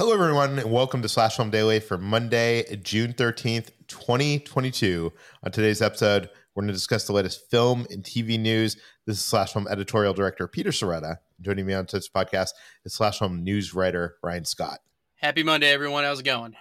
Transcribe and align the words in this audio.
Hello, 0.00 0.14
everyone, 0.14 0.58
and 0.58 0.72
welcome 0.72 1.02
to 1.02 1.10
Slash 1.10 1.36
Film 1.36 1.50
Daily 1.50 1.78
for 1.78 1.98
Monday, 1.98 2.64
June 2.76 3.12
13th, 3.12 3.68
2022. 3.86 5.12
On 5.42 5.52
today's 5.52 5.82
episode, 5.82 6.30
we're 6.54 6.62
going 6.62 6.68
to 6.68 6.72
discuss 6.72 7.06
the 7.06 7.12
latest 7.12 7.50
film 7.50 7.86
and 7.90 8.02
TV 8.02 8.40
news. 8.40 8.78
This 9.04 9.18
is 9.18 9.24
Slash 9.26 9.52
Film 9.52 9.68
editorial 9.68 10.14
director 10.14 10.48
Peter 10.48 10.70
Sciretta. 10.70 11.18
Joining 11.42 11.66
me 11.66 11.74
on 11.74 11.84
today's 11.84 12.08
podcast 12.08 12.52
is 12.86 12.94
Slash 12.94 13.18
Film 13.18 13.44
news 13.44 13.74
writer 13.74 14.16
Ryan 14.22 14.46
Scott. 14.46 14.78
Happy 15.16 15.42
Monday, 15.42 15.70
everyone. 15.70 16.04
How's 16.04 16.20
it 16.20 16.24
going? 16.24 16.56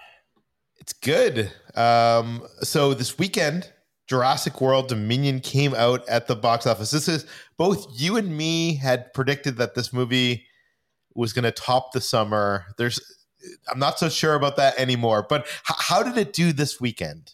It's 0.82 0.92
good. 0.92 1.50
Um, 1.76 2.46
so 2.60 2.94
this 2.94 3.18
weekend, 3.18 3.72
Jurassic 4.08 4.60
World 4.60 4.90
Dominion 4.90 5.40
came 5.40 5.74
out 5.76 6.06
at 6.10 6.28
the 6.28 6.36
box 6.36 6.68
office. 6.68 6.92
This 6.92 7.08
is 7.08 7.26
both 7.56 7.88
you 7.98 8.18
and 8.18 8.36
me 8.36 8.76
had 8.76 9.14
predicted 9.14 9.56
that 9.60 9.76
this 9.76 9.94
movie 9.94 10.46
was 11.16 11.32
going 11.32 11.44
to 11.44 11.52
top 11.52 11.94
the 11.94 12.02
summer. 12.02 12.66
There's 12.78 13.00
I'm 13.72 13.80
not 13.80 14.00
so 14.00 14.10
sure 14.10 14.36
about 14.36 14.58
that 14.58 14.78
anymore. 14.78 15.26
But 15.28 15.42
h- 15.42 15.76
how 15.78 16.04
did 16.04 16.18
it 16.18 16.34
do 16.34 16.52
this 16.52 16.80
weekend? 16.80 17.34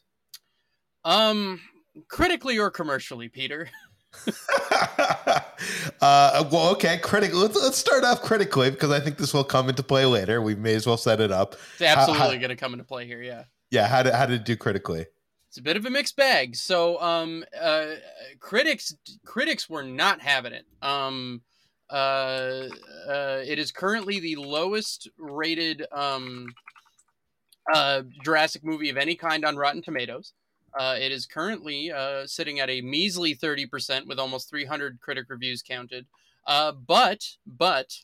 Um, 1.03 1.61
critically 2.07 2.57
or 2.57 2.71
commercially, 2.71 3.29
Peter? 3.29 3.69
uh, 6.01 6.43
well, 6.51 6.69
okay, 6.69 6.97
critically. 6.97 7.39
Let's, 7.39 7.61
let's 7.61 7.77
start 7.77 8.03
off 8.03 8.21
critically 8.21 8.71
because 8.71 8.91
I 8.91 8.99
think 8.99 9.17
this 9.17 9.33
will 9.33 9.43
come 9.43 9.69
into 9.69 9.83
play 9.83 10.05
later. 10.05 10.41
We 10.41 10.55
may 10.55 10.73
as 10.73 10.87
well 10.87 10.97
set 10.97 11.19
it 11.19 11.31
up. 11.31 11.55
It's 11.73 11.81
absolutely 11.81 12.37
going 12.37 12.49
to 12.49 12.55
come 12.55 12.73
into 12.73 12.85
play 12.85 13.05
here. 13.05 13.21
Yeah. 13.21 13.43
Yeah. 13.71 13.87
How 13.87 14.03
did 14.03 14.13
how 14.13 14.25
did 14.25 14.41
it 14.41 14.45
do 14.45 14.55
critically? 14.55 15.05
It's 15.49 15.57
a 15.57 15.63
bit 15.63 15.77
of 15.77 15.85
a 15.85 15.89
mixed 15.89 16.15
bag. 16.15 16.55
So, 16.55 17.01
um, 17.01 17.45
uh, 17.59 17.95
critics 18.39 18.95
critics 19.25 19.69
were 19.69 19.83
not 19.83 20.21
having 20.21 20.53
it. 20.53 20.65
Um, 20.81 21.41
uh, 21.89 22.67
uh, 23.07 23.41
it 23.45 23.59
is 23.59 23.71
currently 23.71 24.19
the 24.19 24.35
lowest 24.35 25.09
rated 25.17 25.85
um, 25.91 26.47
uh, 27.73 28.03
Jurassic 28.23 28.63
movie 28.63 28.89
of 28.89 28.97
any 28.97 29.15
kind 29.15 29.45
on 29.45 29.55
Rotten 29.55 29.81
Tomatoes. 29.81 30.33
Uh, 30.77 30.95
it 30.99 31.11
is 31.11 31.25
currently 31.25 31.91
uh, 31.91 32.27
sitting 32.27 32.59
at 32.59 32.69
a 32.69 32.81
measly 32.81 33.33
30% 33.33 34.07
with 34.07 34.19
almost 34.19 34.49
300 34.49 34.99
critic 34.99 35.25
reviews 35.29 35.61
counted. 35.61 36.05
Uh, 36.45 36.71
but, 36.71 37.25
but, 37.45 37.95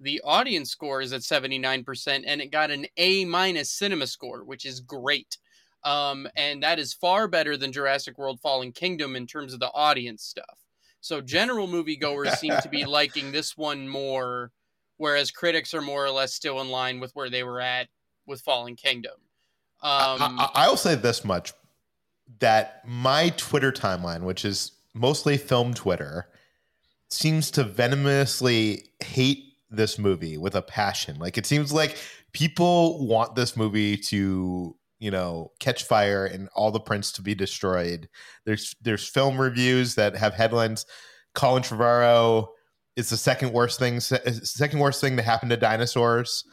the 0.00 0.20
audience 0.24 0.70
score 0.70 1.00
is 1.00 1.12
at 1.12 1.20
79% 1.20 2.24
and 2.26 2.40
it 2.40 2.50
got 2.50 2.70
an 2.70 2.84
A 2.96 3.24
minus 3.24 3.70
cinema 3.70 4.06
score, 4.06 4.44
which 4.44 4.66
is 4.66 4.80
great. 4.80 5.38
Um, 5.84 6.26
and 6.36 6.62
that 6.62 6.78
is 6.78 6.92
far 6.92 7.28
better 7.28 7.56
than 7.56 7.72
Jurassic 7.72 8.18
World 8.18 8.40
Fallen 8.40 8.72
Kingdom 8.72 9.14
in 9.16 9.26
terms 9.26 9.54
of 9.54 9.60
the 9.60 9.70
audience 9.72 10.24
stuff. 10.24 10.63
So 11.04 11.20
general 11.20 11.68
moviegoers 11.68 12.34
seem 12.36 12.54
to 12.62 12.68
be 12.70 12.84
liking 12.86 13.30
this 13.30 13.58
one 13.58 13.86
more, 13.86 14.52
whereas 14.96 15.30
critics 15.30 15.74
are 15.74 15.82
more 15.82 16.02
or 16.02 16.10
less 16.10 16.32
still 16.32 16.62
in 16.62 16.70
line 16.70 16.98
with 16.98 17.12
where 17.12 17.28
they 17.28 17.42
were 17.44 17.60
at 17.60 17.88
with 18.26 18.40
Fallen 18.40 18.74
Kingdom. 18.74 19.12
Um, 19.82 20.22
I, 20.22 20.48
I, 20.54 20.64
I 20.64 20.68
will 20.68 20.78
say 20.78 20.94
this 20.94 21.22
much: 21.22 21.52
that 22.38 22.80
my 22.86 23.28
Twitter 23.36 23.70
timeline, 23.70 24.22
which 24.22 24.46
is 24.46 24.72
mostly 24.94 25.36
film 25.36 25.74
Twitter, 25.74 26.26
seems 27.10 27.50
to 27.50 27.64
venomously 27.64 28.84
hate 29.04 29.44
this 29.68 29.98
movie 29.98 30.38
with 30.38 30.54
a 30.54 30.62
passion. 30.62 31.18
Like 31.18 31.36
it 31.36 31.44
seems 31.44 31.70
like 31.70 31.98
people 32.32 33.06
want 33.06 33.34
this 33.34 33.58
movie 33.58 33.98
to 33.98 34.74
you 34.98 35.10
know 35.10 35.50
catch 35.60 35.84
fire 35.84 36.26
and 36.26 36.48
all 36.54 36.70
the 36.70 36.80
prints 36.80 37.12
to 37.12 37.22
be 37.22 37.34
destroyed. 37.34 38.08
There's 38.44 38.74
there's 38.80 39.08
film 39.08 39.40
reviews 39.40 39.94
that 39.96 40.16
have 40.16 40.34
headlines 40.34 40.86
colin 41.34 41.62
trevorrow 41.62 42.48
is 42.96 43.10
the 43.10 43.16
second 43.16 43.52
worst 43.52 43.78
thing 43.78 44.00
second 44.00 44.78
worst 44.78 45.00
thing 45.00 45.16
to 45.16 45.22
happen 45.22 45.48
to 45.48 45.56
dinosaurs 45.56 46.44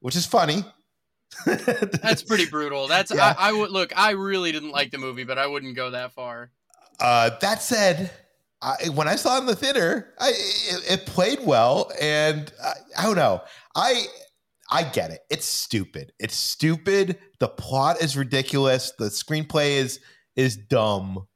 which 0.00 0.16
is 0.16 0.24
funny. 0.24 0.64
That's 1.44 2.22
pretty 2.22 2.46
brutal. 2.50 2.88
That's 2.88 3.12
yeah. 3.12 3.34
I, 3.38 3.50
I, 3.50 3.52
would 3.52 3.70
look 3.70 3.92
i 3.96 4.10
really 4.10 4.50
didn't 4.50 4.70
like 4.70 4.90
the 4.90 4.98
movie 4.98 5.24
but 5.24 5.38
i 5.38 5.46
wouldn't 5.46 5.76
go 5.76 5.90
that 5.90 6.12
far. 6.12 6.50
Uh, 6.98 7.30
that 7.40 7.62
said 7.62 8.10
I, 8.62 8.88
when 8.94 9.08
i 9.08 9.16
saw 9.16 9.36
it 9.36 9.40
in 9.40 9.46
the 9.46 9.56
theater 9.56 10.14
I, 10.18 10.30
it, 10.30 11.00
it 11.00 11.06
played 11.06 11.40
well 11.44 11.92
and 12.00 12.52
I, 12.62 12.72
I 12.98 13.02
don't 13.04 13.16
know. 13.16 13.42
I 13.74 14.06
I 14.70 14.84
get 14.84 15.10
it. 15.10 15.20
It's 15.30 15.46
stupid. 15.46 16.12
It's 16.18 16.36
stupid. 16.36 17.18
The 17.38 17.48
plot 17.48 18.00
is 18.02 18.16
ridiculous. 18.16 18.92
The 18.98 19.06
screenplay 19.06 19.76
is 19.76 20.00
is 20.36 20.56
dumb. 20.56 21.26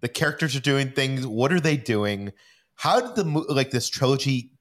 The 0.00 0.08
characters 0.08 0.54
are 0.54 0.60
doing 0.60 0.92
things. 0.92 1.26
What 1.26 1.52
are 1.52 1.60
they 1.60 1.76
doing? 1.76 2.32
How 2.76 3.00
did 3.00 3.16
the 3.16 3.24
like 3.48 3.70
this 3.70 3.88
trilogy 3.88 4.52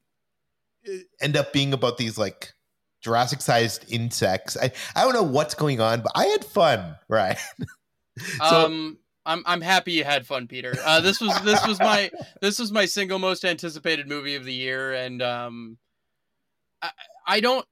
uh, 0.87 0.93
end 1.21 1.37
up 1.37 1.53
being 1.53 1.73
about 1.73 1.97
these 1.97 2.17
like 2.17 2.53
Jurassic 3.01 3.41
sized 3.41 3.85
insects? 3.91 4.57
I 4.57 4.71
I 4.95 5.03
don't 5.03 5.13
know 5.13 5.23
what's 5.23 5.53
going 5.53 5.81
on, 5.81 6.01
but 6.01 6.11
I 6.15 6.25
had 6.25 6.43
fun, 6.45 6.95
right? 7.09 7.37
so, 8.17 8.65
um 8.65 8.97
I'm 9.25 9.43
I'm 9.45 9.61
happy 9.61 9.93
you 9.93 10.03
had 10.03 10.25
fun, 10.27 10.47
Peter. 10.47 10.75
Uh, 10.83 10.99
this 10.99 11.21
was 11.21 11.39
this 11.43 11.65
was 11.65 11.79
my 11.79 12.11
this 12.41 12.59
was 12.59 12.71
my 12.71 12.85
single 12.85 13.19
most 13.19 13.45
anticipated 13.45 14.07
movie 14.07 14.35
of 14.35 14.43
the 14.43 14.53
year, 14.53 14.93
and 14.93 15.21
um, 15.21 15.77
I 16.81 16.91
I 17.25 17.39
don't 17.39 17.65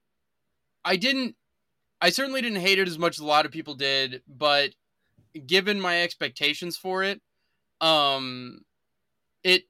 I 0.84 0.96
didn't 0.96 1.36
I 2.00 2.10
certainly 2.10 2.42
didn't 2.42 2.60
hate 2.60 2.80
it 2.80 2.88
as 2.88 2.98
much 2.98 3.16
as 3.16 3.20
a 3.20 3.26
lot 3.26 3.46
of 3.46 3.52
people 3.52 3.74
did, 3.74 4.22
but 4.28 4.70
given 5.46 5.80
my 5.80 6.02
expectations 6.02 6.76
for 6.76 7.04
it, 7.04 7.20
um, 7.80 8.62
it 9.44 9.62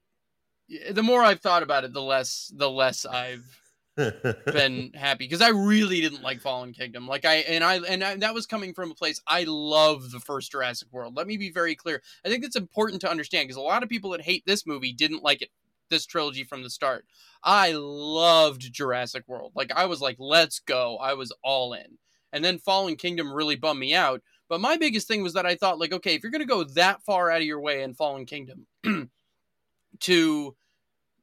the 0.90 1.02
more 1.02 1.22
I've 1.22 1.40
thought 1.40 1.62
about 1.62 1.84
it, 1.84 1.92
the 1.92 2.02
less 2.02 2.50
the 2.56 2.70
less 2.70 3.04
I've 3.04 3.44
been 3.96 4.92
happy 4.94 5.26
because 5.26 5.42
I 5.42 5.50
really 5.50 6.00
didn't 6.00 6.22
like 6.22 6.40
Fallen 6.40 6.72
Kingdom. 6.72 7.06
Like 7.06 7.26
I 7.26 7.36
and 7.36 7.62
I 7.62 7.76
and 7.76 8.02
I, 8.02 8.16
that 8.16 8.32
was 8.32 8.46
coming 8.46 8.72
from 8.72 8.90
a 8.90 8.94
place 8.94 9.20
I 9.26 9.44
love 9.46 10.10
the 10.10 10.20
first 10.20 10.52
Jurassic 10.52 10.88
World. 10.90 11.14
Let 11.14 11.26
me 11.26 11.36
be 11.36 11.50
very 11.50 11.74
clear. 11.74 12.02
I 12.24 12.30
think 12.30 12.44
it's 12.44 12.56
important 12.56 13.02
to 13.02 13.10
understand 13.10 13.48
because 13.48 13.58
a 13.58 13.60
lot 13.60 13.82
of 13.82 13.90
people 13.90 14.10
that 14.10 14.22
hate 14.22 14.44
this 14.46 14.66
movie 14.66 14.94
didn't 14.94 15.22
like 15.22 15.42
it 15.42 15.50
this 15.92 16.06
trilogy 16.06 16.42
from 16.42 16.64
the 16.64 16.70
start. 16.70 17.06
I 17.44 17.72
loved 17.76 18.72
Jurassic 18.72 19.24
World. 19.28 19.52
Like 19.54 19.70
I 19.70 19.86
was 19.86 20.00
like, 20.00 20.16
let's 20.18 20.58
go. 20.58 20.96
I 20.96 21.14
was 21.14 21.32
all 21.44 21.74
in. 21.74 21.98
And 22.32 22.44
then 22.44 22.58
Fallen 22.58 22.96
Kingdom 22.96 23.32
really 23.32 23.56
bummed 23.56 23.78
me 23.78 23.94
out. 23.94 24.22
But 24.48 24.60
my 24.60 24.76
biggest 24.76 25.06
thing 25.06 25.22
was 25.22 25.34
that 25.34 25.46
I 25.46 25.54
thought 25.54 25.78
like, 25.78 25.92
okay, 25.92 26.14
if 26.14 26.22
you're 26.22 26.32
gonna 26.32 26.46
go 26.46 26.64
that 26.64 27.02
far 27.02 27.30
out 27.30 27.40
of 27.40 27.46
your 27.46 27.60
way 27.60 27.82
in 27.82 27.94
Fallen 27.94 28.26
Kingdom 28.26 28.66
to 30.00 30.56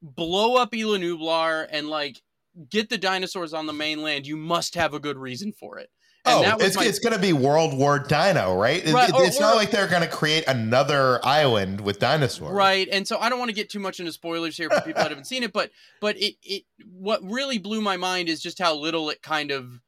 blow 0.01 0.55
up 0.55 0.73
Isla 0.73 0.99
Nublar 0.99 1.67
and 1.69 1.89
like 1.89 2.21
get 2.69 2.89
the 2.89 2.97
dinosaurs 2.97 3.53
on 3.53 3.65
the 3.65 3.73
mainland, 3.73 4.27
you 4.27 4.37
must 4.37 4.75
have 4.75 4.93
a 4.93 4.99
good 4.99 5.17
reason 5.17 5.51
for 5.51 5.79
it. 5.79 5.89
Oh, 6.25 6.57
it's, 6.59 6.75
my... 6.75 6.83
it's 6.83 6.99
going 6.99 7.13
to 7.13 7.19
be 7.19 7.33
World 7.33 7.77
War 7.77 7.97
Dino, 7.97 8.55
right? 8.55 8.85
right. 8.91 9.09
It, 9.09 9.15
it's 9.15 9.37
or, 9.37 9.41
not 9.41 9.55
like 9.55 9.71
they're 9.71 9.87
going 9.87 10.01
to 10.01 10.07
create 10.07 10.43
another 10.47 11.19
island 11.25 11.81
with 11.81 11.99
dinosaurs, 11.99 12.53
right? 12.53 12.87
And 12.91 13.07
so 13.07 13.17
I 13.17 13.29
don't 13.29 13.39
want 13.39 13.49
to 13.49 13.55
get 13.55 13.69
too 13.69 13.79
much 13.79 13.99
into 13.99 14.11
spoilers 14.11 14.57
here 14.57 14.69
for 14.69 14.81
people 14.81 15.01
that 15.01 15.09
haven't 15.09 15.27
seen 15.27 15.43
it, 15.43 15.53
but 15.53 15.71
but 16.01 16.17
it 16.17 16.35
it 16.43 16.63
what 16.91 17.23
really 17.23 17.57
blew 17.57 17.81
my 17.81 17.97
mind 17.97 18.27
is 18.27 18.41
just 18.41 18.59
how 18.59 18.75
little 18.75 19.09
it 19.09 19.21
kind 19.21 19.51
of 19.51 19.79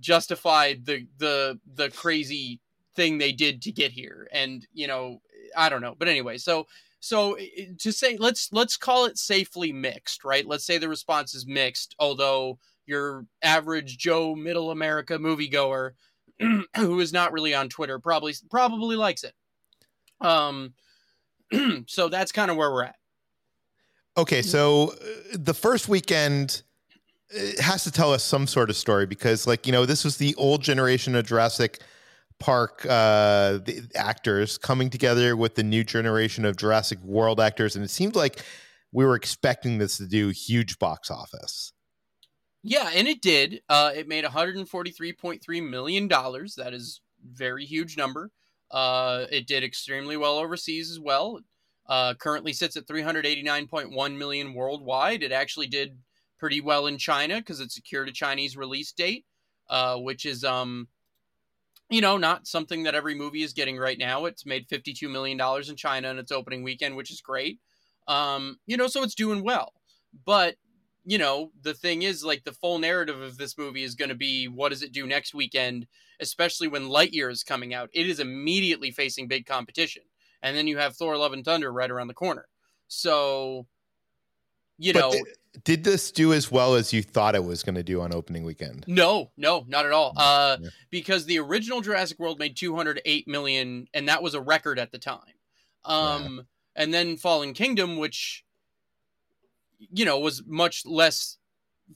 justified 0.00 0.86
the 0.86 1.06
the 1.18 1.60
the 1.72 1.90
crazy 1.90 2.60
thing 2.96 3.18
they 3.18 3.32
did 3.32 3.62
to 3.62 3.72
get 3.72 3.92
here, 3.92 4.28
and 4.32 4.66
you 4.72 4.88
know 4.88 5.20
I 5.56 5.68
don't 5.68 5.82
know, 5.82 5.94
but 5.96 6.08
anyway, 6.08 6.36
so 6.36 6.66
so 6.98 7.36
to 7.78 7.92
say 7.92 8.16
let's 8.16 8.48
let's 8.52 8.76
call 8.76 9.04
it 9.04 9.18
safely 9.18 9.72
mixed 9.72 10.24
right 10.24 10.46
let's 10.46 10.64
say 10.64 10.78
the 10.78 10.88
response 10.88 11.34
is 11.34 11.46
mixed 11.46 11.94
although 11.98 12.58
your 12.86 13.26
average 13.42 13.98
joe 13.98 14.34
middle 14.34 14.70
america 14.70 15.18
moviegoer 15.18 15.92
who 16.76 17.00
is 17.00 17.12
not 17.12 17.32
really 17.32 17.54
on 17.54 17.68
twitter 17.68 17.98
probably 17.98 18.34
probably 18.50 18.96
likes 18.96 19.24
it 19.24 19.34
um 20.20 20.74
so 21.86 22.08
that's 22.08 22.32
kind 22.32 22.50
of 22.50 22.56
where 22.56 22.70
we're 22.70 22.84
at 22.84 22.96
okay 24.16 24.42
so 24.42 24.92
uh, 24.92 25.06
the 25.34 25.54
first 25.54 25.88
weekend 25.88 26.62
has 27.60 27.82
to 27.82 27.90
tell 27.90 28.12
us 28.12 28.22
some 28.22 28.46
sort 28.46 28.70
of 28.70 28.76
story 28.76 29.06
because 29.06 29.46
like 29.46 29.66
you 29.66 29.72
know 29.72 29.86
this 29.86 30.04
was 30.04 30.18
the 30.18 30.34
old 30.36 30.62
generation 30.62 31.14
of 31.14 31.26
jurassic 31.26 31.80
Park 32.40 32.84
uh, 32.84 33.58
the 33.64 33.88
actors 33.94 34.58
coming 34.58 34.90
together 34.90 35.36
with 35.36 35.54
the 35.54 35.62
new 35.62 35.84
generation 35.84 36.44
of 36.44 36.56
Jurassic 36.56 36.98
World 37.02 37.40
actors, 37.40 37.76
and 37.76 37.84
it 37.84 37.88
seemed 37.88 38.16
like 38.16 38.44
we 38.92 39.04
were 39.04 39.14
expecting 39.14 39.78
this 39.78 39.98
to 39.98 40.06
do 40.06 40.28
huge 40.28 40.78
box 40.78 41.10
office. 41.10 41.72
Yeah, 42.64 42.90
and 42.94 43.06
it 43.06 43.20
did. 43.20 43.62
Uh, 43.68 43.92
it 43.94 44.08
made 44.08 44.24
143.3 44.24 45.60
million 45.68 46.08
dollars. 46.08 46.54
That 46.56 46.72
is 46.74 47.02
very 47.22 47.64
huge 47.66 47.96
number. 47.96 48.30
Uh, 48.70 49.26
it 49.30 49.46
did 49.46 49.62
extremely 49.62 50.16
well 50.16 50.38
overseas 50.38 50.90
as 50.90 50.98
well. 50.98 51.40
Uh, 51.86 52.14
currently 52.14 52.54
sits 52.54 52.76
at 52.76 52.86
389.1 52.86 54.16
million 54.16 54.54
worldwide. 54.54 55.22
It 55.22 55.32
actually 55.32 55.66
did 55.66 55.98
pretty 56.38 56.62
well 56.62 56.86
in 56.86 56.96
China 56.98 57.36
because 57.36 57.60
it 57.60 57.70
secured 57.70 58.08
a 58.08 58.12
Chinese 58.12 58.56
release 58.56 58.92
date, 58.92 59.26
uh, 59.68 59.98
which 59.98 60.24
is 60.26 60.44
um 60.44 60.88
you 61.90 62.00
know, 62.00 62.16
not 62.16 62.46
something 62.46 62.82
that 62.84 62.94
every 62.94 63.14
movie 63.14 63.42
is 63.42 63.52
getting 63.52 63.76
right 63.76 63.98
now. 63.98 64.24
It's 64.24 64.46
made 64.46 64.68
$52 64.68 65.08
million 65.08 65.38
in 65.68 65.76
China 65.76 66.10
in 66.10 66.18
its 66.18 66.32
opening 66.32 66.62
weekend, 66.62 66.96
which 66.96 67.10
is 67.10 67.20
great. 67.20 67.60
Um, 68.08 68.58
you 68.66 68.76
know, 68.76 68.86
so 68.88 69.02
it's 69.02 69.14
doing 69.14 69.44
well. 69.44 69.72
But, 70.24 70.56
you 71.04 71.18
know, 71.18 71.50
the 71.62 71.74
thing 71.74 72.02
is, 72.02 72.24
like, 72.24 72.44
the 72.44 72.52
full 72.52 72.78
narrative 72.78 73.20
of 73.20 73.36
this 73.36 73.58
movie 73.58 73.82
is 73.82 73.94
going 73.94 74.08
to 74.08 74.14
be 74.14 74.48
what 74.48 74.70
does 74.70 74.82
it 74.82 74.92
do 74.92 75.06
next 75.06 75.34
weekend, 75.34 75.86
especially 76.20 76.68
when 76.68 76.88
Lightyear 76.88 77.30
is 77.30 77.42
coming 77.42 77.74
out. 77.74 77.90
It 77.92 78.08
is 78.08 78.20
immediately 78.20 78.90
facing 78.90 79.28
big 79.28 79.46
competition. 79.46 80.02
And 80.42 80.56
then 80.56 80.66
you 80.66 80.78
have 80.78 80.96
Thor 80.96 81.16
Love 81.16 81.32
and 81.32 81.44
Thunder 81.44 81.72
right 81.72 81.90
around 81.90 82.08
the 82.08 82.14
corner. 82.14 82.46
So, 82.88 83.66
you 84.78 84.92
but 84.92 84.98
know. 85.00 85.10
Th- 85.12 85.24
did 85.62 85.84
this 85.84 86.10
do 86.10 86.32
as 86.32 86.50
well 86.50 86.74
as 86.74 86.92
you 86.92 87.02
thought 87.02 87.36
it 87.36 87.44
was 87.44 87.62
going 87.62 87.76
to 87.76 87.82
do 87.82 88.00
on 88.00 88.12
opening 88.12 88.44
weekend? 88.44 88.84
No, 88.88 89.30
no, 89.36 89.64
not 89.68 89.86
at 89.86 89.92
all. 89.92 90.12
Uh, 90.16 90.56
yeah. 90.60 90.68
Because 90.90 91.26
the 91.26 91.38
original 91.38 91.80
Jurassic 91.80 92.18
World 92.18 92.40
made 92.40 92.56
208 92.56 93.28
million, 93.28 93.86
and 93.94 94.08
that 94.08 94.22
was 94.22 94.34
a 94.34 94.40
record 94.40 94.78
at 94.78 94.90
the 94.90 94.98
time. 94.98 95.20
Um, 95.84 96.36
yeah. 96.36 96.82
And 96.82 96.92
then 96.92 97.16
Fallen 97.16 97.54
Kingdom, 97.54 97.98
which, 97.98 98.43
you 99.92 100.04
know, 100.04 100.18
was 100.18 100.42
much 100.46 100.84
less 100.86 101.38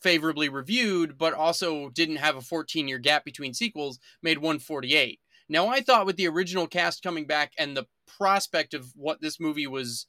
favorably 0.02 0.48
reviewed, 0.48 1.16
but 1.16 1.34
also 1.34 1.88
didn't 1.90 2.16
have 2.16 2.36
a 2.36 2.42
14 2.42 2.88
year 2.88 2.98
gap 2.98 3.24
between 3.24 3.54
sequels, 3.54 3.98
made 4.22 4.38
148. 4.38 5.20
Now, 5.48 5.68
I 5.68 5.80
thought 5.80 6.06
with 6.06 6.16
the 6.16 6.28
original 6.28 6.66
cast 6.66 7.02
coming 7.02 7.26
back 7.26 7.52
and 7.58 7.76
the 7.76 7.86
prospect 8.18 8.74
of 8.74 8.92
what 8.94 9.20
this 9.20 9.40
movie 9.40 9.66
was 9.66 10.06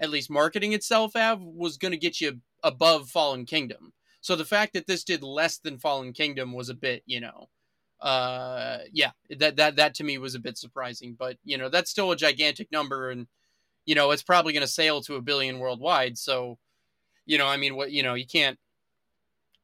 at 0.00 0.10
least 0.10 0.30
marketing 0.30 0.72
itself 0.72 1.12
have 1.14 1.40
was 1.40 1.76
going 1.76 1.92
to 1.92 1.98
get 1.98 2.20
you 2.20 2.40
above 2.64 3.08
Fallen 3.08 3.44
Kingdom. 3.44 3.92
So 4.20 4.34
the 4.34 4.44
fact 4.44 4.72
that 4.72 4.86
this 4.86 5.04
did 5.04 5.22
less 5.22 5.58
than 5.58 5.78
Fallen 5.78 6.12
Kingdom 6.12 6.52
was 6.52 6.68
a 6.68 6.74
bit, 6.74 7.02
you 7.06 7.20
know, 7.20 7.48
uh, 8.00 8.78
yeah, 8.92 9.10
that 9.38 9.56
that 9.56 9.76
that 9.76 9.94
to 9.94 10.04
me 10.04 10.18
was 10.18 10.34
a 10.34 10.40
bit 10.40 10.56
surprising. 10.58 11.14
But 11.18 11.36
you 11.44 11.58
know, 11.58 11.68
that's 11.68 11.90
still 11.90 12.12
a 12.12 12.16
gigantic 12.16 12.72
number, 12.72 13.10
and 13.10 13.26
you 13.84 13.94
know, 13.94 14.10
it's 14.10 14.22
probably 14.22 14.52
going 14.52 14.62
to 14.62 14.66
sail 14.72 15.02
to 15.02 15.16
a 15.16 15.22
billion 15.22 15.58
worldwide. 15.58 16.16
So, 16.16 16.58
you 17.30 17.38
know, 17.38 17.46
I 17.46 17.56
mean, 17.56 17.76
what 17.76 17.92
you 17.92 18.02
know, 18.02 18.14
you 18.14 18.26
can't 18.26 18.58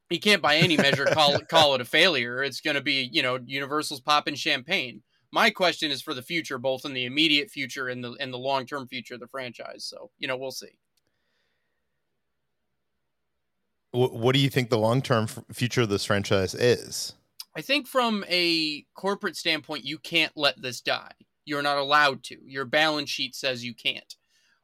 you 0.08 0.20
can't 0.20 0.40
by 0.40 0.56
any 0.56 0.76
measure 0.76 1.04
call 1.06 1.36
call 1.50 1.74
it 1.74 1.80
a 1.80 1.84
failure. 1.84 2.44
It's 2.44 2.60
going 2.60 2.76
to 2.76 2.80
be, 2.80 3.10
you 3.12 3.22
know, 3.22 3.40
Universal's 3.44 4.00
popping 4.00 4.36
champagne. 4.36 5.02
My 5.32 5.50
question 5.50 5.90
is 5.90 6.00
for 6.00 6.14
the 6.14 6.22
future, 6.22 6.58
both 6.58 6.84
in 6.84 6.94
the 6.94 7.06
immediate 7.06 7.50
future 7.50 7.88
and 7.88 8.04
the 8.04 8.12
and 8.20 8.32
the 8.32 8.38
long 8.38 8.66
term 8.66 8.86
future 8.86 9.14
of 9.14 9.20
the 9.20 9.26
franchise. 9.26 9.84
So, 9.84 10.10
you 10.18 10.28
know, 10.28 10.36
we'll 10.36 10.52
see. 10.52 10.78
what 13.90 14.32
do 14.32 14.38
you 14.38 14.48
think 14.48 14.70
the 14.70 14.78
long 14.78 15.02
term 15.02 15.26
future 15.52 15.82
of 15.82 15.88
this 15.88 16.04
franchise 16.04 16.54
is? 16.54 17.14
I 17.56 17.62
think 17.62 17.88
from 17.88 18.24
a 18.28 18.84
corporate 18.94 19.36
standpoint, 19.36 19.84
you 19.84 19.98
can't 19.98 20.32
let 20.36 20.62
this 20.62 20.80
die. 20.80 21.12
You're 21.44 21.62
not 21.62 21.78
allowed 21.78 22.22
to. 22.24 22.36
Your 22.46 22.64
balance 22.64 23.10
sheet 23.10 23.34
says 23.34 23.64
you 23.64 23.74
can't. 23.74 24.14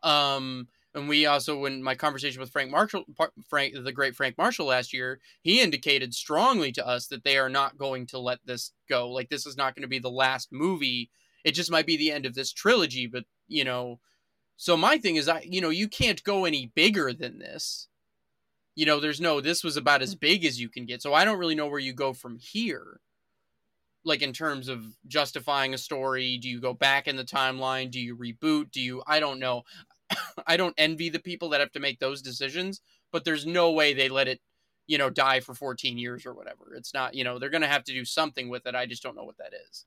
Um, 0.04 0.68
and 0.94 1.08
we 1.08 1.26
also, 1.26 1.58
when 1.58 1.82
my 1.82 1.94
conversation 1.94 2.40
with 2.40 2.50
Frank 2.50 2.70
Marshall, 2.70 3.04
Frank, 3.48 3.74
the 3.82 3.92
great 3.92 4.14
Frank 4.14 4.36
Marshall 4.36 4.66
last 4.66 4.92
year, 4.92 5.20
he 5.40 5.60
indicated 5.60 6.14
strongly 6.14 6.70
to 6.72 6.86
us 6.86 7.06
that 7.06 7.24
they 7.24 7.38
are 7.38 7.48
not 7.48 7.78
going 7.78 8.06
to 8.08 8.18
let 8.18 8.40
this 8.44 8.72
go. 8.88 9.08
Like 9.08 9.30
this 9.30 9.46
is 9.46 9.56
not 9.56 9.74
going 9.74 9.82
to 9.82 9.88
be 9.88 9.98
the 9.98 10.10
last 10.10 10.52
movie. 10.52 11.10
It 11.44 11.52
just 11.52 11.70
might 11.70 11.86
be 11.86 11.96
the 11.96 12.12
end 12.12 12.26
of 12.26 12.34
this 12.34 12.52
trilogy. 12.52 13.06
But 13.06 13.24
you 13.48 13.64
know, 13.64 14.00
so 14.56 14.76
my 14.76 14.98
thing 14.98 15.16
is, 15.16 15.28
I 15.28 15.46
you 15.48 15.60
know, 15.60 15.70
you 15.70 15.88
can't 15.88 16.22
go 16.24 16.44
any 16.44 16.72
bigger 16.74 17.12
than 17.12 17.38
this 17.38 17.88
you 18.74 18.86
know, 18.86 19.00
there's 19.00 19.20
no, 19.20 19.40
this 19.40 19.62
was 19.62 19.76
about 19.76 20.02
as 20.02 20.14
big 20.14 20.44
as 20.44 20.60
you 20.60 20.68
can 20.68 20.86
get. 20.86 21.02
So 21.02 21.12
I 21.12 21.24
don't 21.24 21.38
really 21.38 21.54
know 21.54 21.66
where 21.66 21.78
you 21.78 21.92
go 21.92 22.12
from 22.12 22.36
here. 22.38 23.00
Like 24.04 24.22
in 24.22 24.32
terms 24.32 24.68
of 24.68 24.84
justifying 25.06 25.74
a 25.74 25.78
story, 25.78 26.38
do 26.38 26.48
you 26.48 26.60
go 26.60 26.72
back 26.72 27.06
in 27.06 27.16
the 27.16 27.24
timeline? 27.24 27.90
Do 27.90 28.00
you 28.00 28.16
reboot? 28.16 28.72
Do 28.72 28.80
you, 28.80 29.02
I 29.06 29.20
don't 29.20 29.38
know. 29.38 29.62
I 30.46 30.56
don't 30.56 30.74
envy 30.78 31.08
the 31.08 31.18
people 31.18 31.48
that 31.50 31.60
have 31.60 31.72
to 31.72 31.80
make 31.80 31.98
those 31.98 32.22
decisions, 32.22 32.80
but 33.10 33.24
there's 33.24 33.46
no 33.46 33.72
way 33.72 33.94
they 33.94 34.08
let 34.08 34.28
it, 34.28 34.40
you 34.86 34.98
know, 34.98 35.10
die 35.10 35.40
for 35.40 35.54
14 35.54 35.98
years 35.98 36.26
or 36.26 36.34
whatever. 36.34 36.74
It's 36.74 36.94
not, 36.94 37.14
you 37.14 37.24
know, 37.24 37.38
they're 37.38 37.50
going 37.50 37.62
to 37.62 37.68
have 37.68 37.84
to 37.84 37.92
do 37.92 38.04
something 38.04 38.48
with 38.48 38.66
it. 38.66 38.74
I 38.74 38.86
just 38.86 39.02
don't 39.02 39.16
know 39.16 39.24
what 39.24 39.38
that 39.38 39.52
is. 39.70 39.84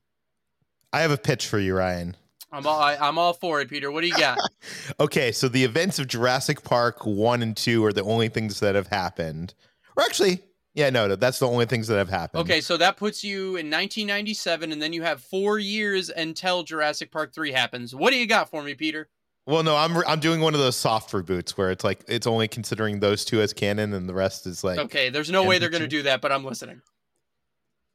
I 0.92 1.00
have 1.00 1.10
a 1.10 1.18
pitch 1.18 1.46
for 1.46 1.58
you, 1.58 1.74
Ryan. 1.74 2.16
I'm 2.52 2.66
all 2.66 2.80
I, 2.80 2.94
am 3.08 3.18
all 3.18 3.32
for 3.32 3.60
it, 3.60 3.68
Peter. 3.68 3.90
What 3.90 4.02
do 4.02 4.06
you 4.06 4.16
got? 4.16 4.38
okay, 5.00 5.32
so 5.32 5.48
the 5.48 5.64
events 5.64 5.98
of 5.98 6.06
Jurassic 6.06 6.62
Park 6.62 7.04
one 7.04 7.42
and 7.42 7.56
two 7.56 7.84
are 7.84 7.92
the 7.92 8.04
only 8.04 8.28
things 8.28 8.60
that 8.60 8.74
have 8.76 8.86
happened. 8.86 9.52
Or 9.96 10.04
actually, 10.04 10.40
yeah, 10.74 10.90
no, 10.90 11.08
no, 11.08 11.16
that's 11.16 11.38
the 11.38 11.48
only 11.48 11.66
things 11.66 11.88
that 11.88 11.96
have 11.96 12.08
happened. 12.08 12.42
Okay, 12.42 12.60
so 12.60 12.76
that 12.76 12.96
puts 12.96 13.24
you 13.24 13.56
in 13.56 13.70
1997, 13.70 14.72
and 14.72 14.80
then 14.80 14.92
you 14.92 15.02
have 15.02 15.22
four 15.22 15.58
years 15.58 16.10
until 16.10 16.62
Jurassic 16.62 17.10
Park 17.10 17.34
three 17.34 17.50
happens. 17.50 17.94
What 17.94 18.10
do 18.10 18.16
you 18.18 18.26
got 18.26 18.48
for 18.48 18.62
me, 18.62 18.74
Peter? 18.74 19.08
Well, 19.46 19.62
no, 19.62 19.76
I'm 19.76 19.96
I'm 20.08 20.18
doing 20.18 20.40
one 20.40 20.54
of 20.54 20.60
those 20.60 20.76
soft 20.76 21.12
reboots 21.12 21.50
where 21.50 21.70
it's 21.70 21.84
like 21.84 22.04
it's 22.08 22.26
only 22.26 22.48
considering 22.48 22.98
those 22.98 23.24
two 23.24 23.40
as 23.40 23.52
canon, 23.52 23.92
and 23.92 24.08
the 24.08 24.14
rest 24.14 24.46
is 24.46 24.64
like 24.64 24.78
okay. 24.78 25.08
There's 25.08 25.30
no 25.30 25.44
way 25.44 25.58
they're 25.58 25.70
going 25.70 25.82
to 25.82 25.88
do 25.88 26.02
that, 26.02 26.20
but 26.20 26.32
I'm 26.32 26.44
listening. 26.44 26.82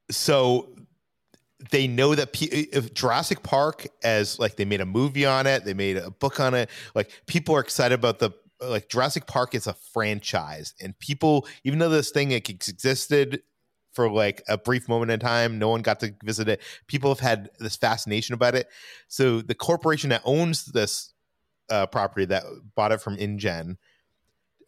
So 0.10 0.70
they 1.72 1.88
know 1.88 2.16
that 2.16 2.32
P- 2.32 2.46
if 2.46 2.94
Jurassic 2.94 3.44
Park, 3.44 3.86
as 4.02 4.40
like 4.40 4.56
they 4.56 4.66
made 4.66 4.80
a 4.80 4.86
movie 4.86 5.26
on 5.26 5.46
it, 5.46 5.66
they 5.66 5.74
made 5.74 5.98
a 5.98 6.10
book 6.10 6.40
on 6.40 6.54
it. 6.54 6.70
Like 6.96 7.12
people 7.28 7.56
are 7.56 7.60
excited 7.60 7.96
about 7.96 8.20
the 8.20 8.32
like 8.62 8.88
Jurassic 8.88 9.28
Park 9.28 9.54
is 9.54 9.68
a 9.68 9.74
franchise, 9.74 10.74
and 10.82 10.98
people, 11.00 11.46
even 11.66 11.80
though 11.80 11.90
this 11.90 12.12
thing 12.12 12.32
like, 12.32 12.50
existed 12.50 13.42
for 13.92 14.10
like 14.10 14.42
a 14.48 14.58
brief 14.58 14.88
moment 14.88 15.12
in 15.12 15.20
time, 15.20 15.60
no 15.60 15.68
one 15.68 15.82
got 15.82 16.00
to 16.00 16.16
visit 16.24 16.48
it. 16.48 16.62
People 16.88 17.12
have 17.14 17.20
had 17.20 17.50
this 17.60 17.76
fascination 17.76 18.34
about 18.34 18.56
it. 18.56 18.68
So 19.10 19.42
the 19.42 19.56
corporation 19.56 20.12
that 20.12 20.22
owns 20.24 20.64
this 20.66 21.12
uh, 21.70 21.88
property 21.88 22.26
that 22.26 22.44
bought 22.76 22.92
it 22.92 23.02
from 23.02 23.18
InGen, 23.18 23.78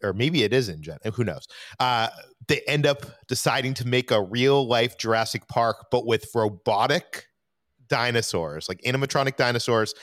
or 0.02 0.12
maybe 0.12 0.42
it 0.42 0.52
is 0.52 0.68
InGen, 0.68 0.98
who 1.14 1.24
knows? 1.24 1.46
Uh, 1.80 2.08
they 2.46 2.60
end 2.66 2.86
up 2.86 3.04
deciding 3.26 3.74
to 3.74 3.86
make 3.86 4.10
a 4.10 4.22
real 4.22 4.66
life 4.66 4.98
Jurassic 4.98 5.48
Park, 5.48 5.86
but 5.90 6.06
with 6.06 6.26
robotic 6.34 7.26
dinosaurs, 7.88 8.68
like 8.68 8.80
animatronic 8.82 9.36
dinosaurs 9.36 9.94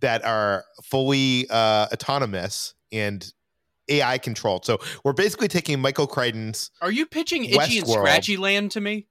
that 0.00 0.24
are 0.24 0.64
fully 0.84 1.46
uh, 1.50 1.86
autonomous 1.92 2.74
and 2.92 3.32
AI 3.88 4.18
controlled. 4.18 4.64
So 4.64 4.78
we're 5.04 5.12
basically 5.12 5.48
taking 5.48 5.80
Michael 5.80 6.06
Crichton's. 6.06 6.70
Are 6.80 6.90
you 6.90 7.06
pitching 7.06 7.44
Itchy 7.44 7.78
and 7.78 7.88
Scratchy 7.88 8.36
Land 8.36 8.70
to 8.72 8.80
me? 8.80 9.06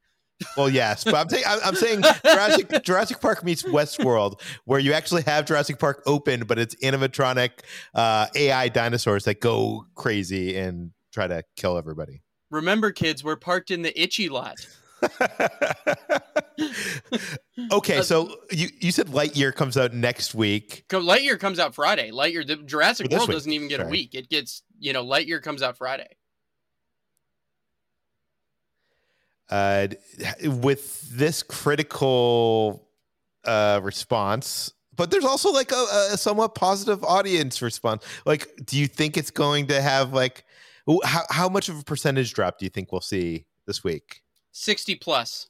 Well, 0.56 0.70
yes, 0.70 1.04
but 1.04 1.16
I'm, 1.16 1.28
i 1.34 1.60
I'm 1.64 1.76
saying 1.76 2.04
Jurassic, 2.24 2.84
Jurassic 2.84 3.20
Park 3.20 3.44
meets 3.44 3.64
Westworld, 3.64 4.40
where 4.66 4.80
you 4.80 4.94
actually 4.94 5.24
have 5.24 5.46
Jurassic 5.46 5.80
Park 5.80 6.04
open, 6.06 6.46
but 6.46 6.60
it's 6.60 6.76
animatronic 6.76 7.52
uh, 7.96 8.28
AI 8.36 8.70
dinosaurs 8.70 9.26
that 9.26 9.42
go 9.42 9.86
crazy 9.96 10.58
and 10.58 10.92
try 11.12 11.28
to 11.28 11.44
kill 11.56 11.78
everybody. 11.78 12.22
Remember, 12.52 12.92
kids, 12.92 13.24
we're 13.24 13.36
parked 13.36 13.72
in 13.72 13.82
the 13.82 14.00
itchy 14.00 14.30
lot. 14.30 14.56
okay, 17.72 18.02
so 18.02 18.36
you, 18.52 18.70
you 18.80 18.92
said 18.92 19.08
Lightyear 19.08 19.54
comes 19.54 19.78
out 19.78 19.94
next 19.94 20.34
week. 20.34 20.86
Lightyear 20.90 21.40
comes 21.40 21.60
out 21.60 21.76
Friday. 21.76 22.12
Lightyear, 22.12 22.46
the 22.46 22.58
Jurassic 22.58 23.12
World 23.12 23.28
week. 23.28 23.36
doesn't 23.36 23.52
even 23.52 23.68
get 23.68 23.78
Sorry. 23.78 23.88
a 23.88 23.92
week. 23.92 24.16
It 24.16 24.30
gets, 24.30 24.64
you 24.80 24.94
know, 24.94 25.06
Lightyear 25.06 25.42
comes 25.42 25.62
out 25.62 25.78
Friday. 25.78 26.17
Uh, 29.50 29.88
with 30.44 31.10
this 31.10 31.42
critical 31.42 32.90
uh, 33.46 33.80
response, 33.82 34.74
but 34.94 35.10
there's 35.10 35.24
also 35.24 35.52
like 35.52 35.72
a, 35.72 35.86
a 36.12 36.18
somewhat 36.18 36.54
positive 36.54 37.02
audience 37.04 37.62
response. 37.62 38.04
Like, 38.26 38.50
do 38.66 38.78
you 38.78 38.88
think 38.88 39.16
it's 39.16 39.32
going 39.32 39.68
to 39.68 39.82
have 39.82 40.12
like 40.12 40.44
how 41.06 41.24
how 41.30 41.48
much 41.48 41.70
of 41.70 41.80
a 41.80 41.84
percentage 41.84 42.34
drop 42.34 42.58
do 42.58 42.66
you 42.66 42.70
think 42.70 42.92
we'll 42.92 43.00
see 43.00 43.46
this 43.66 43.84
week? 43.84 44.22
60 44.52 44.96
plus. 44.96 45.48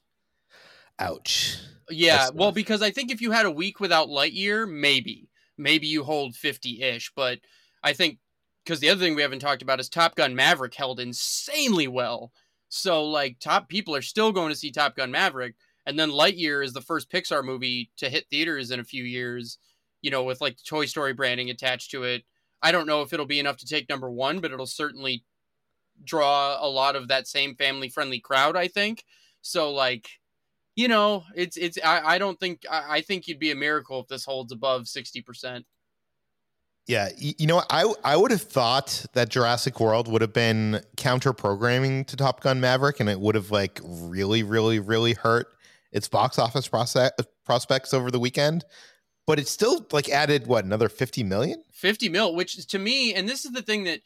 Ouch. 1.00 1.58
Yeah, 1.90 2.18
That's 2.18 2.34
well, 2.34 2.52
because 2.52 2.82
I 2.82 2.92
think 2.92 3.12
if 3.12 3.22
you 3.22 3.32
had 3.32 3.46
a 3.46 3.52
week 3.52 3.80
without 3.80 4.10
Lightyear, 4.10 4.70
maybe, 4.70 5.30
maybe 5.58 5.88
you 5.88 6.04
hold 6.04 6.36
50 6.36 6.82
ish. 6.82 7.12
But 7.16 7.40
I 7.84 7.94
think 7.94 8.20
because 8.66 8.82
the 8.82 8.90
other 8.90 9.00
thing 9.00 9.16
we 9.16 9.22
haven't 9.22 9.40
talked 9.40 9.62
about 9.62 9.80
is 9.80 9.88
Top 9.88 10.16
Gun 10.16 10.36
Maverick 10.36 10.76
held 10.76 11.00
insanely 11.00 11.88
well. 11.88 12.34
So, 12.70 13.06
like, 13.06 13.40
top 13.40 13.70
people 13.70 13.96
are 13.96 14.02
still 14.02 14.32
going 14.32 14.50
to 14.50 14.56
see 14.56 14.72
Top 14.72 14.96
Gun 14.96 15.12
Maverick. 15.12 15.56
And 15.86 15.98
then 15.98 16.10
Lightyear 16.10 16.64
is 16.64 16.74
the 16.74 16.82
first 16.82 17.10
Pixar 17.10 17.44
movie 17.44 17.92
to 17.98 18.10
hit 18.10 18.26
theaters 18.30 18.72
in 18.72 18.80
a 18.82 18.84
few 18.84 19.04
years, 19.04 19.58
you 20.02 20.12
know, 20.12 20.24
with 20.24 20.42
like 20.42 20.58
Toy 20.68 20.86
Story 20.86 21.14
branding 21.14 21.50
attached 21.50 21.92
to 21.92 22.04
it. 22.04 22.24
I 22.62 22.74
don't 22.74 22.88
know 22.88 23.02
if 23.04 23.14
it'll 23.14 23.26
be 23.26 23.40
enough 23.40 23.58
to 23.58 23.66
take 23.66 23.88
number 23.88 24.12
one, 24.12 24.42
but 24.42 24.52
it'll 24.52 24.66
certainly 24.66 25.24
draw 26.04 26.58
a 26.60 26.68
lot 26.68 26.96
of 26.96 27.08
that 27.08 27.28
same 27.28 27.56
family 27.56 27.88
friendly 27.88 28.20
crowd, 28.20 28.58
I 28.58 28.68
think. 28.68 29.06
So 29.42 29.72
like, 29.72 30.10
you 30.76 30.88
know, 30.88 31.24
it's 31.36 31.56
it's 31.56 31.78
I, 31.84 32.16
I 32.16 32.18
don't 32.18 32.40
think 32.40 32.66
I, 32.70 32.98
I 32.98 33.02
think 33.02 33.28
you'd 33.28 33.40
be 33.40 33.52
a 33.52 33.56
miracle 33.56 34.02
if 34.02 34.08
this 34.08 34.26
holds 34.26 34.52
above 34.52 34.88
sixty 34.88 35.22
percent. 35.22 35.66
Yeah, 36.88 37.10
you 37.18 37.48
know, 37.48 37.62
I 37.70 37.94
I 38.06 38.16
would 38.16 38.32
have 38.32 38.42
thought 38.42 39.06
that 39.12 39.28
Jurassic 39.28 39.82
World 39.82 40.08
would 40.08 40.22
have 40.22 40.32
been 40.32 40.82
counter 40.96 41.34
programming 41.34 42.06
to 42.06 42.16
Top 42.16 42.40
Gun 42.40 42.62
Maverick, 42.62 43.02
and 43.02 43.10
it 43.10 43.20
would 43.20 43.36
have 43.36 43.52
like 43.52 43.82
really, 43.84 44.42
really, 44.42 44.80
really 44.80 45.12
hurt 45.12 45.48
its 45.92 46.08
box 46.08 46.40
office 46.40 46.70
process, 46.70 47.12
prospects 47.44 47.94
over 47.94 48.10
the 48.10 48.20
weekend. 48.20 48.64
But 49.26 49.38
it 49.38 49.50
still 49.50 49.86
like 49.92 50.08
added 50.08 50.48
what 50.48 50.64
another 50.64 50.88
fifty 50.88 51.24
million, 51.24 51.62
fifty 51.74 52.08
mil, 52.08 52.34
which 52.34 52.66
to 52.68 52.80
me, 52.80 53.14
and 53.14 53.28
this 53.28 53.44
is 53.44 53.52
the 53.52 53.62
thing 53.62 53.84
that 53.84 54.00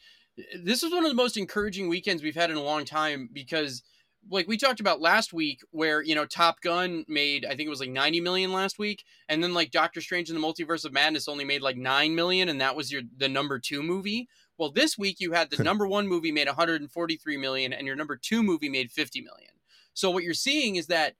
this 0.64 0.82
was 0.82 0.92
one 0.92 1.06
of 1.06 1.12
the 1.12 1.16
most 1.16 1.38
encouraging 1.38 1.88
weekends 1.88 2.24
we've 2.24 2.34
had 2.34 2.50
in 2.50 2.58
a 2.58 2.64
long 2.64 2.84
time 2.84 3.30
because 3.32 3.84
like 4.30 4.48
we 4.48 4.58
talked 4.58 4.80
about 4.80 5.01
last 5.01 5.34
week 5.34 5.62
where 5.72 6.01
you 6.01 6.16
know 6.16 6.25
top 6.25 6.62
gun 6.62 7.04
made 7.08 7.46
i 7.46 7.50
think 7.50 7.62
it 7.62 7.70
was 7.70 7.80
like 7.80 7.90
90 7.90 8.22
million 8.22 8.54
last 8.54 8.78
week 8.78 9.04
and 9.28 9.44
then 9.44 9.54
like 9.54 9.72
doctor 9.72 10.00
strange 10.00 10.30
in 10.30 10.36
the 10.36 10.42
multiverse 10.42 10.86
of 10.86 10.94
madness 10.94 11.28
only 11.28 11.44
made 11.44 11.62
like 11.62 11.78
9 11.78 12.13
million 12.13 12.50
and 12.50 12.62
that 12.62 12.75
was 12.75 12.92
your 12.92 13.01
the 13.18 13.28
number 13.28 13.58
two 13.60 13.82
movie. 13.82 14.28
Well 14.58 14.72
this 14.72 14.98
week 14.98 15.20
you 15.20 15.32
had 15.32 15.50
the 15.50 15.58
hmm. 15.58 15.63
number 15.63 15.88
one 15.88 16.08
movie 16.08 16.32
made 16.32 16.48
143 16.48 17.38
million 17.38 17.74
and 17.74 17.88
your 17.88 17.96
number 17.96 18.16
two 18.16 18.44
movie 18.44 18.70
made 18.70 18.92
50 18.92 19.22
million. 19.22 19.51
So 19.94 20.12
what 20.12 20.24
you're 20.24 20.34
seeing 20.34 20.75
is 20.75 20.88
that 20.88 21.16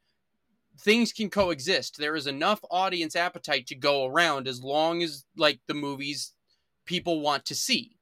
things 0.80 1.12
can 1.12 1.30
coexist. 1.30 1.98
There 1.98 2.16
is 2.16 2.28
enough 2.28 2.62
audience 2.70 3.16
appetite 3.16 3.68
to 3.68 3.76
go 3.76 4.06
around 4.06 4.48
as 4.48 4.64
long 4.64 5.02
as 5.02 5.26
like 5.36 5.60
the 5.68 5.74
movies 5.74 6.34
people 6.86 7.22
want 7.22 7.46
to 7.46 7.56
see 7.56 7.98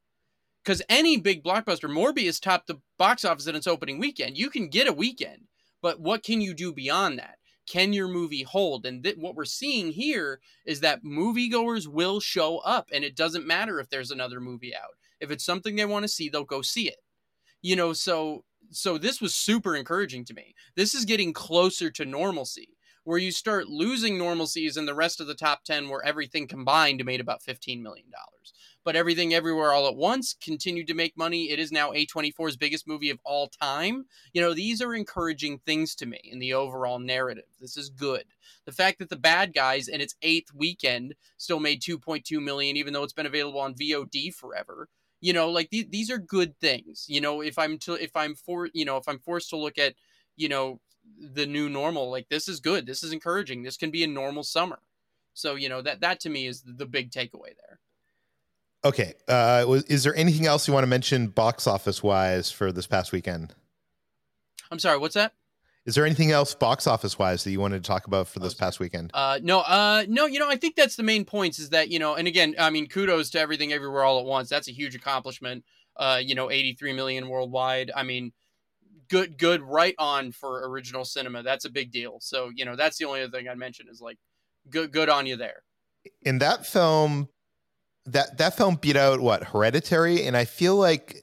because 0.64 0.82
any 0.90 1.18
big 1.18 1.44
blockbuster, 1.44 1.90
Morbius 1.90 2.42
topped 2.42 2.68
the 2.68 2.82
box 2.98 3.26
office 3.26 3.48
in 3.48 3.56
its 3.56 3.68
opening 3.68 4.00
weekend. 4.00 4.38
You 4.38 4.50
can 4.50 4.68
get 4.68 4.88
a 4.88 4.94
weekend, 4.94 5.48
but 5.82 6.00
what 6.00 6.24
can 6.24 6.42
you 6.42 6.54
do 6.54 6.74
beyond 6.74 7.20
that? 7.20 7.38
Can 7.68 7.94
your 7.94 8.08
movie 8.08 8.44
hold? 8.44 8.86
And 8.86 9.04
th- 9.04 9.18
what 9.18 9.36
we're 9.36 9.46
seeing 9.46 9.92
here 9.92 10.40
is 10.66 10.80
that 10.80 11.04
moviegoers 11.04 11.88
will 11.88 12.20
show 12.20 12.58
up, 12.60 12.88
and 12.92 13.04
it 13.04 13.16
doesn't 13.16 13.48
matter 13.48 13.80
if 13.80 13.90
there's 13.90 14.12
another 14.12 14.42
movie 14.42 14.76
out. 14.76 14.96
If 15.20 15.32
it's 15.32 15.46
something 15.46 15.76
they 15.76 15.86
want 15.86 16.04
to 16.04 16.10
see, 16.10 16.30
they'll 16.30 16.44
go 16.44 16.62
see 16.62 16.88
it. 16.88 16.98
You 17.62 17.76
know, 17.76 17.94
so 17.94 18.44
so 18.72 18.98
this 18.98 19.22
was 19.22 19.34
super 19.34 19.76
encouraging 19.76 20.26
to 20.26 20.34
me. 20.34 20.56
This 20.76 20.94
is 20.94 21.06
getting 21.06 21.34
closer 21.34 21.90
to 21.92 22.06
normalcy 22.06 22.70
where 23.04 23.18
you 23.18 23.32
start 23.32 23.68
losing 23.68 24.18
normalcies 24.18 24.78
and 24.78 24.88
the 24.88 24.96
rest 24.96 25.20
of 25.20 25.28
the 25.28 25.36
top 25.36 25.64
10 25.64 25.90
where 25.90 26.06
everything 26.06 26.48
combined 26.48 27.04
made 27.06 27.22
about 27.22 27.44
$15 27.44 27.82
million 27.82 28.06
but 28.84 28.96
Everything 28.96 29.34
Everywhere 29.34 29.74
All 29.74 29.88
at 29.88 29.96
Once 29.96 30.36
continued 30.42 30.88
to 30.88 30.94
make 30.94 31.18
money. 31.18 31.52
It 31.52 31.60
is 31.60 31.72
now 31.72 31.92
A24's 31.92 32.58
biggest 32.58 32.88
movie 32.88 33.10
of 33.10 33.20
all 33.24 33.48
time. 33.48 34.06
You 34.34 34.42
know, 34.42 34.54
these 34.54 34.82
are 34.82 34.96
encouraging 34.96 35.60
things 35.60 35.96
to 35.96 36.06
me 36.06 36.20
in 36.24 36.40
the 36.40 36.54
overall 36.54 37.00
narrative. 37.00 37.44
This 37.60 37.78
is 37.78 37.90
good. 37.90 38.24
The 38.66 38.72
fact 38.72 39.00
that 39.00 39.10
The 39.10 39.16
Bad 39.16 39.54
Guys 39.54 39.88
in 39.88 40.02
its 40.02 40.16
eighth 40.22 40.54
weekend 40.54 41.16
still 41.38 41.60
made 41.60 41.82
2.2 41.82 42.42
million, 42.42 42.78
even 42.78 42.94
though 42.94 43.04
it's 43.04 43.14
been 43.14 43.26
available 43.26 43.60
on 43.60 43.76
VOD 43.76 44.34
forever. 44.34 44.88
You 45.22 45.34
know, 45.34 45.50
like 45.50 45.70
these, 45.70 45.86
these 45.90 46.10
are 46.10 46.18
good 46.18 46.58
things. 46.60 47.06
You 47.08 47.20
know, 47.20 47.42
if 47.42 47.60
I'm 47.60 47.78
to, 47.80 47.94
if 47.94 48.16
I'm 48.16 48.36
for, 48.36 48.70
you 48.74 48.86
know, 48.86 48.98
if 48.98 49.08
I'm 49.08 49.20
forced 49.20 49.50
to 49.50 49.58
look 49.58 49.78
at, 49.78 49.94
you 50.38 50.48
know, 50.48 50.80
the 51.18 51.46
new 51.46 51.70
normal, 51.70 52.10
like 52.10 52.30
this 52.30 52.48
is 52.48 52.60
good. 52.60 52.86
This 52.86 53.04
is 53.04 53.14
encouraging. 53.14 53.64
This 53.64 53.78
can 53.78 53.92
be 53.92 54.04
a 54.04 54.08
normal 54.08 54.44
summer. 54.44 54.80
So, 55.34 55.56
you 55.56 55.70
know, 55.70 55.82
that 55.82 56.02
that 56.02 56.20
to 56.22 56.30
me 56.30 56.48
is 56.48 56.64
the 56.64 56.86
big 56.86 57.12
takeaway 57.12 57.56
there. 57.56 57.80
Okay. 58.84 59.14
Uh, 59.28 59.82
is 59.88 60.04
there 60.04 60.16
anything 60.16 60.46
else 60.46 60.68
you 60.68 60.74
want 60.74 60.84
to 60.84 60.90
mention 60.90 61.28
box 61.28 61.68
office 61.68 62.02
wise 62.02 62.52
for 62.52 62.72
this 62.72 62.88
past 62.88 63.12
weekend? 63.12 63.54
I'm 64.72 64.80
sorry, 64.80 64.98
what's 64.98 65.16
that? 65.16 65.34
Is 65.86 65.96
there 65.96 66.06
anything 66.06 66.32
else 66.32 66.54
box 66.54 66.86
office 66.88 67.18
wise 67.18 67.44
that 67.44 67.52
you 67.52 67.60
wanted 67.60 67.84
to 67.84 67.88
talk 67.88 68.06
about 68.06 68.28
for 68.28 68.40
this 68.40 68.54
past 68.54 68.80
weekend? 68.80 69.12
Uh, 69.14 69.40
no, 69.42 69.62
uh, 69.62 70.06
no, 70.08 70.28
you 70.28 70.38
know, 70.38 70.50
I 70.50 70.56
think 70.56 70.76
that's 70.76 70.96
the 70.96 71.04
main 71.04 71.26
points 71.26 71.58
is 71.58 71.70
that, 71.70 71.90
you 71.90 71.98
know, 71.98 72.16
and 72.16 72.28
again, 72.28 72.54
I 72.60 72.70
mean, 72.70 72.88
kudos 72.88 73.32
to 73.32 73.40
everything 73.40 73.74
everywhere 73.74 74.04
all 74.04 74.20
at 74.20 74.26
once. 74.26 74.50
That's 74.50 74.68
a 74.68 74.72
huge 74.72 74.94
accomplishment. 74.94 75.64
Uh, 75.96 76.22
you 76.24 76.36
know, 76.36 76.52
83 76.52 76.94
million 76.94 77.28
worldwide. 77.28 77.92
I 77.96 78.04
mean, 78.04 78.32
good, 79.10 79.38
good, 79.38 79.62
right 79.62 79.96
on 79.98 80.32
for 80.32 80.68
original 80.70 81.04
cinema. 81.04 81.44
That's 81.44 81.66
a 81.66 81.70
big 81.70 81.92
deal. 81.92 82.18
So, 82.22 82.50
you 82.54 82.66
know, 82.66 82.76
that's 82.76 82.98
the 82.98 83.06
only 83.06 83.22
other 83.22 83.32
thing 83.32 83.48
I'd 83.48 83.58
mention 83.58 83.88
is 83.90 84.02
like, 84.02 84.18
good, 84.70 84.92
good 84.92 85.10
on 85.10 85.26
you 85.26 85.36
there. 85.36 85.64
In 86.22 86.40
that 86.40 86.66
film, 86.66 87.28
that 88.06 88.38
that 88.38 88.56
film 88.56 88.76
beat 88.76 88.96
out 88.96 89.20
what 89.20 89.44
Hereditary, 89.44 90.26
and 90.26 90.36
I 90.36 90.46
feel 90.46 90.76
like 90.76 91.22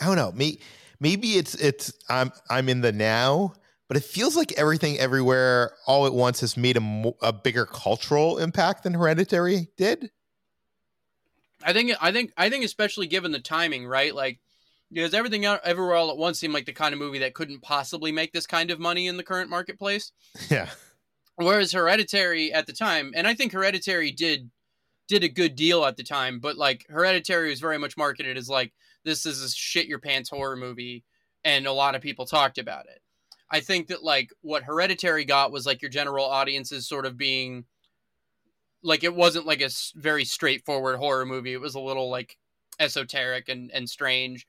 I 0.00 0.06
don't 0.06 0.16
know. 0.16 0.32
me, 0.32 0.60
maybe 1.00 1.32
it's 1.32 1.54
it's 1.56 1.92
I'm 2.08 2.32
I'm 2.50 2.68
in 2.68 2.80
the 2.80 2.92
now, 2.92 3.54
but 3.88 3.96
it 3.96 4.04
feels 4.04 4.36
like 4.36 4.52
everything 4.52 4.98
everywhere 4.98 5.72
all 5.86 6.06
at 6.06 6.14
once 6.14 6.40
has 6.40 6.56
made 6.56 6.76
a, 6.76 7.14
a 7.22 7.32
bigger 7.32 7.66
cultural 7.66 8.38
impact 8.38 8.82
than 8.82 8.94
Hereditary 8.94 9.68
did. 9.76 10.10
I 11.62 11.72
think 11.72 11.92
I 12.00 12.12
think 12.12 12.32
I 12.36 12.50
think 12.50 12.64
especially 12.64 13.06
given 13.06 13.32
the 13.32 13.40
timing, 13.40 13.86
right? 13.86 14.14
Like 14.14 14.40
because 14.90 15.14
everything 15.14 15.44
everywhere 15.44 15.96
all 15.96 16.10
at 16.10 16.16
once 16.16 16.38
seemed 16.38 16.54
like 16.54 16.66
the 16.66 16.72
kind 16.72 16.92
of 16.92 16.98
movie 16.98 17.18
that 17.18 17.34
couldn't 17.34 17.62
possibly 17.62 18.12
make 18.12 18.32
this 18.32 18.46
kind 18.46 18.70
of 18.70 18.78
money 18.78 19.06
in 19.06 19.16
the 19.16 19.22
current 19.22 19.50
marketplace. 19.50 20.12
Yeah. 20.50 20.68
Whereas 21.36 21.72
Hereditary 21.72 22.52
at 22.52 22.66
the 22.66 22.72
time, 22.72 23.12
and 23.16 23.26
I 23.26 23.34
think 23.34 23.52
Hereditary 23.52 24.12
did 24.12 24.50
did 25.08 25.24
a 25.24 25.28
good 25.28 25.56
deal 25.56 25.84
at 25.84 25.96
the 25.96 26.04
time, 26.04 26.38
but 26.38 26.56
like 26.56 26.86
Hereditary 26.88 27.50
was 27.50 27.60
very 27.60 27.76
much 27.76 27.96
marketed 27.96 28.36
as 28.36 28.48
like 28.48 28.72
this 29.04 29.26
is 29.26 29.42
a 29.42 29.50
shit 29.50 29.86
your 29.86 29.98
pants 29.98 30.30
horror 30.30 30.56
movie, 30.56 31.04
and 31.44 31.66
a 31.66 31.72
lot 31.72 31.96
of 31.96 32.02
people 32.02 32.24
talked 32.24 32.58
about 32.58 32.86
it. 32.86 33.00
I 33.50 33.60
think 33.60 33.88
that 33.88 34.02
like 34.02 34.30
what 34.42 34.62
Hereditary 34.62 35.24
got 35.24 35.52
was 35.52 35.66
like 35.66 35.82
your 35.82 35.90
general 35.90 36.24
audiences 36.24 36.88
sort 36.88 37.04
of 37.06 37.16
being 37.16 37.64
like 38.82 39.02
it 39.02 39.14
wasn't 39.14 39.46
like 39.46 39.60
a 39.62 39.70
very 39.96 40.24
straightforward 40.24 40.96
horror 40.96 41.26
movie. 41.26 41.52
It 41.52 41.60
was 41.60 41.74
a 41.74 41.80
little 41.80 42.10
like 42.10 42.36
esoteric 42.78 43.48
and 43.48 43.70
and 43.72 43.88
strange. 43.88 44.46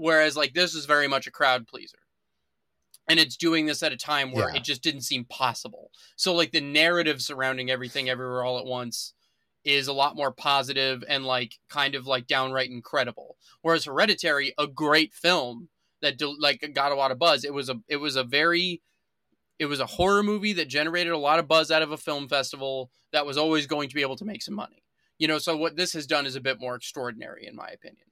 Whereas 0.00 0.34
like 0.34 0.54
this 0.54 0.74
is 0.74 0.86
very 0.86 1.06
much 1.06 1.26
a 1.26 1.30
crowd 1.30 1.66
pleaser. 1.66 1.98
And 3.06 3.20
it's 3.20 3.36
doing 3.36 3.66
this 3.66 3.82
at 3.82 3.92
a 3.92 3.98
time 3.98 4.32
where 4.32 4.48
yeah. 4.48 4.56
it 4.56 4.64
just 4.64 4.82
didn't 4.82 5.02
seem 5.02 5.24
possible. 5.24 5.90
So 6.16 6.32
like 6.32 6.52
the 6.52 6.60
narrative 6.60 7.20
surrounding 7.20 7.70
everything 7.70 8.08
everywhere 8.08 8.42
all 8.42 8.58
at 8.58 8.64
once 8.64 9.12
is 9.62 9.88
a 9.88 9.92
lot 9.92 10.16
more 10.16 10.32
positive 10.32 11.04
and 11.06 11.26
like 11.26 11.58
kind 11.68 11.94
of 11.94 12.06
like 12.06 12.26
downright 12.26 12.70
incredible. 12.70 13.36
Whereas 13.60 13.84
Hereditary, 13.84 14.54
a 14.56 14.66
great 14.66 15.12
film 15.12 15.68
that 16.00 16.18
like 16.38 16.66
got 16.72 16.92
a 16.92 16.94
lot 16.94 17.10
of 17.10 17.18
buzz, 17.18 17.44
it 17.44 17.52
was 17.52 17.68
a 17.68 17.80
it 17.88 17.96
was 17.96 18.16
a 18.16 18.24
very 18.24 18.80
it 19.58 19.66
was 19.66 19.80
a 19.80 19.86
horror 19.86 20.22
movie 20.22 20.54
that 20.54 20.68
generated 20.68 21.12
a 21.12 21.18
lot 21.18 21.38
of 21.38 21.46
buzz 21.46 21.70
out 21.70 21.82
of 21.82 21.92
a 21.92 21.98
film 21.98 22.26
festival 22.26 22.90
that 23.12 23.26
was 23.26 23.36
always 23.36 23.66
going 23.66 23.90
to 23.90 23.94
be 23.94 24.02
able 24.02 24.16
to 24.16 24.24
make 24.24 24.40
some 24.40 24.54
money. 24.54 24.82
You 25.18 25.28
know, 25.28 25.38
so 25.38 25.58
what 25.58 25.76
this 25.76 25.92
has 25.92 26.06
done 26.06 26.24
is 26.24 26.36
a 26.36 26.40
bit 26.40 26.58
more 26.58 26.74
extraordinary 26.74 27.46
in 27.46 27.54
my 27.54 27.68
opinion. 27.68 28.06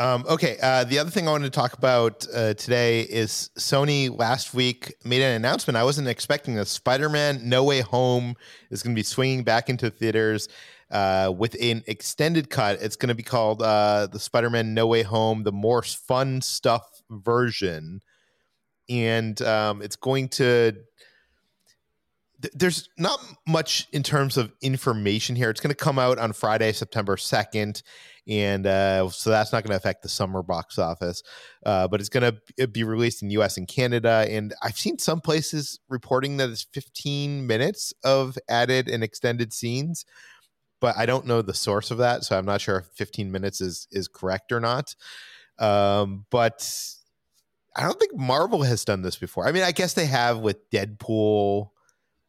Um, 0.00 0.24
okay. 0.30 0.56
Uh, 0.62 0.84
the 0.84 0.98
other 0.98 1.10
thing 1.10 1.28
I 1.28 1.30
wanted 1.30 1.52
to 1.52 1.60
talk 1.60 1.74
about 1.74 2.26
uh, 2.34 2.54
today 2.54 3.02
is 3.02 3.50
Sony 3.58 4.08
last 4.18 4.54
week 4.54 4.94
made 5.04 5.20
an 5.20 5.34
announcement. 5.34 5.76
I 5.76 5.84
wasn't 5.84 6.08
expecting 6.08 6.54
this. 6.54 6.70
Spider 6.70 7.10
Man 7.10 7.46
No 7.46 7.64
Way 7.64 7.82
Home 7.82 8.34
is 8.70 8.82
going 8.82 8.96
to 8.96 8.98
be 8.98 9.02
swinging 9.02 9.44
back 9.44 9.68
into 9.68 9.90
theaters 9.90 10.48
uh, 10.90 11.30
with 11.36 11.54
an 11.60 11.84
extended 11.86 12.48
cut. 12.48 12.80
It's 12.80 12.96
going 12.96 13.10
to 13.10 13.14
be 13.14 13.22
called 13.22 13.60
uh, 13.60 14.08
the 14.10 14.18
Spider 14.18 14.48
Man 14.48 14.72
No 14.72 14.86
Way 14.86 15.02
Home, 15.02 15.42
the 15.42 15.52
more 15.52 15.82
fun 15.82 16.40
stuff 16.40 17.02
version. 17.10 18.00
And 18.88 19.40
um, 19.42 19.82
it's 19.82 19.96
going 19.96 20.30
to 20.30 20.78
there's 22.54 22.88
not 22.96 23.22
much 23.46 23.86
in 23.92 24.02
terms 24.02 24.38
of 24.38 24.50
information 24.62 25.36
here. 25.36 25.50
It's 25.50 25.60
going 25.60 25.74
to 25.74 25.76
come 25.76 25.98
out 25.98 26.18
on 26.18 26.32
Friday, 26.32 26.72
September 26.72 27.16
2nd 27.16 27.82
and 28.28 28.66
uh, 28.66 29.08
so 29.10 29.30
that's 29.30 29.52
not 29.52 29.62
going 29.62 29.70
to 29.70 29.76
affect 29.76 30.02
the 30.02 30.08
summer 30.08 30.42
box 30.42 30.78
office. 30.78 31.22
Uh, 31.64 31.88
but 31.88 32.00
it's 32.00 32.08
going 32.08 32.38
to 32.58 32.68
be 32.68 32.84
released 32.84 33.22
in 33.22 33.30
U.S. 33.30 33.56
and 33.56 33.66
Canada, 33.66 34.26
and 34.28 34.54
I've 34.62 34.78
seen 34.78 34.98
some 34.98 35.20
places 35.20 35.80
reporting 35.88 36.36
that 36.38 36.50
it's 36.50 36.66
15 36.72 37.46
minutes 37.46 37.92
of 38.04 38.38
added 38.48 38.88
and 38.88 39.02
extended 39.02 39.52
scenes, 39.52 40.04
but 40.80 40.96
I 40.96 41.06
don't 41.06 41.26
know 41.26 41.42
the 41.42 41.54
source 41.54 41.90
of 41.90 41.98
that, 41.98 42.24
so 42.24 42.36
I'm 42.38 42.46
not 42.46 42.60
sure 42.60 42.78
if 42.78 42.86
15 42.96 43.30
minutes 43.30 43.60
is 43.60 43.86
is 43.90 44.08
correct 44.08 44.52
or 44.52 44.60
not. 44.60 44.94
Um, 45.58 46.24
but 46.30 46.66
I 47.76 47.82
don't 47.82 47.98
think 47.98 48.16
Marvel 48.16 48.62
has 48.62 48.84
done 48.84 49.02
this 49.02 49.16
before. 49.16 49.46
I 49.46 49.52
mean, 49.52 49.62
I 49.62 49.72
guess 49.72 49.94
they 49.94 50.06
have 50.06 50.38
with 50.38 50.68
Deadpool. 50.70 51.70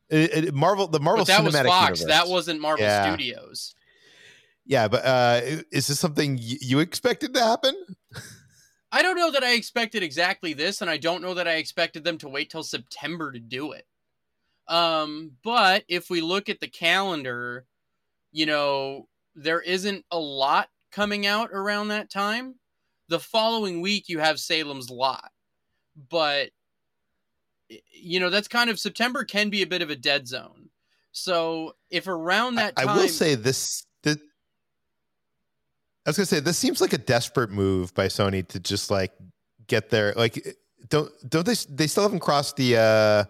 It, 0.10 0.46
it, 0.46 0.54
Marvel, 0.54 0.88
the 0.88 1.00
Marvel 1.00 1.26
but 1.26 1.28
that 1.28 1.42
Cinematic 1.42 1.46
was 1.46 1.72
Fox. 1.72 2.00
Universe. 2.02 2.18
That 2.18 2.28
wasn't 2.28 2.62
Marvel 2.62 2.86
yeah. 2.86 3.12
Studios. 3.14 3.74
Yeah, 4.66 4.88
but 4.88 5.06
uh, 5.06 5.42
is 5.72 5.88
this 5.88 6.00
something 6.00 6.38
you 6.40 6.80
expected 6.80 7.34
to 7.34 7.40
happen? 7.40 7.76
I 8.92 9.02
don't 9.02 9.18
know 9.18 9.32
that 9.32 9.44
I 9.44 9.54
expected 9.54 10.04
exactly 10.04 10.54
this, 10.54 10.82
and 10.82 10.90
I 10.90 10.98
don't 10.98 11.22
know 11.22 11.34
that 11.34 11.48
I 11.48 11.54
expected 11.54 12.04
them 12.04 12.18
to 12.20 12.30
wait 12.30 12.50
till 12.50 12.64
September 12.64 13.32
to 13.32 13.40
do 13.40 13.72
it. 13.72 13.86
Um, 14.68 15.32
but 15.44 15.84
if 15.88 16.10
we 16.10 16.22
look 16.22 16.50
at 16.50 16.60
the 16.60 16.68
calendar, 16.68 17.66
you 18.32 18.46
know, 18.46 19.08
there 19.36 19.62
isn't 19.62 20.06
a 20.12 20.20
lot 20.20 20.70
coming 20.92 21.26
out 21.26 21.52
around 21.52 21.88
that 21.88 22.10
time. 22.10 22.56
The 23.08 23.20
following 23.20 23.82
week, 23.82 24.10
you 24.10 24.20
have 24.20 24.40
Salem's 24.40 24.90
Lot, 24.90 25.32
but 26.10 26.52
you 27.92 28.20
know 28.20 28.30
that's 28.30 28.48
kind 28.48 28.70
of 28.70 28.80
September 28.80 29.24
can 29.24 29.50
be 29.50 29.62
a 29.62 29.68
bit 29.68 29.82
of 29.82 29.90
a 29.90 29.96
dead 29.96 30.28
zone. 30.28 30.70
So 31.12 31.76
if 31.90 32.08
around 32.08 32.56
that 32.56 32.76
time, 32.76 32.90
I 32.90 32.96
will 32.98 33.08
say 33.10 33.36
this 33.36 33.86
I 36.06 36.10
was 36.10 36.18
gonna 36.18 36.26
say 36.26 36.40
this 36.40 36.58
seems 36.58 36.82
like 36.82 36.94
a 36.94 36.98
desperate 36.98 37.52
move 37.52 37.94
by 37.94 38.08
Sony 38.08 38.48
to 38.48 38.60
just 38.60 38.90
like 38.90 39.12
get 39.68 39.90
there. 39.90 40.14
Like, 40.16 40.58
don't 40.90 41.12
don't 41.30 41.46
they? 41.46 41.56
They 41.70 41.88
still 41.88 42.04
haven't 42.04 42.22
crossed 42.22 42.56
the 42.56 42.78
uh, 42.78 43.24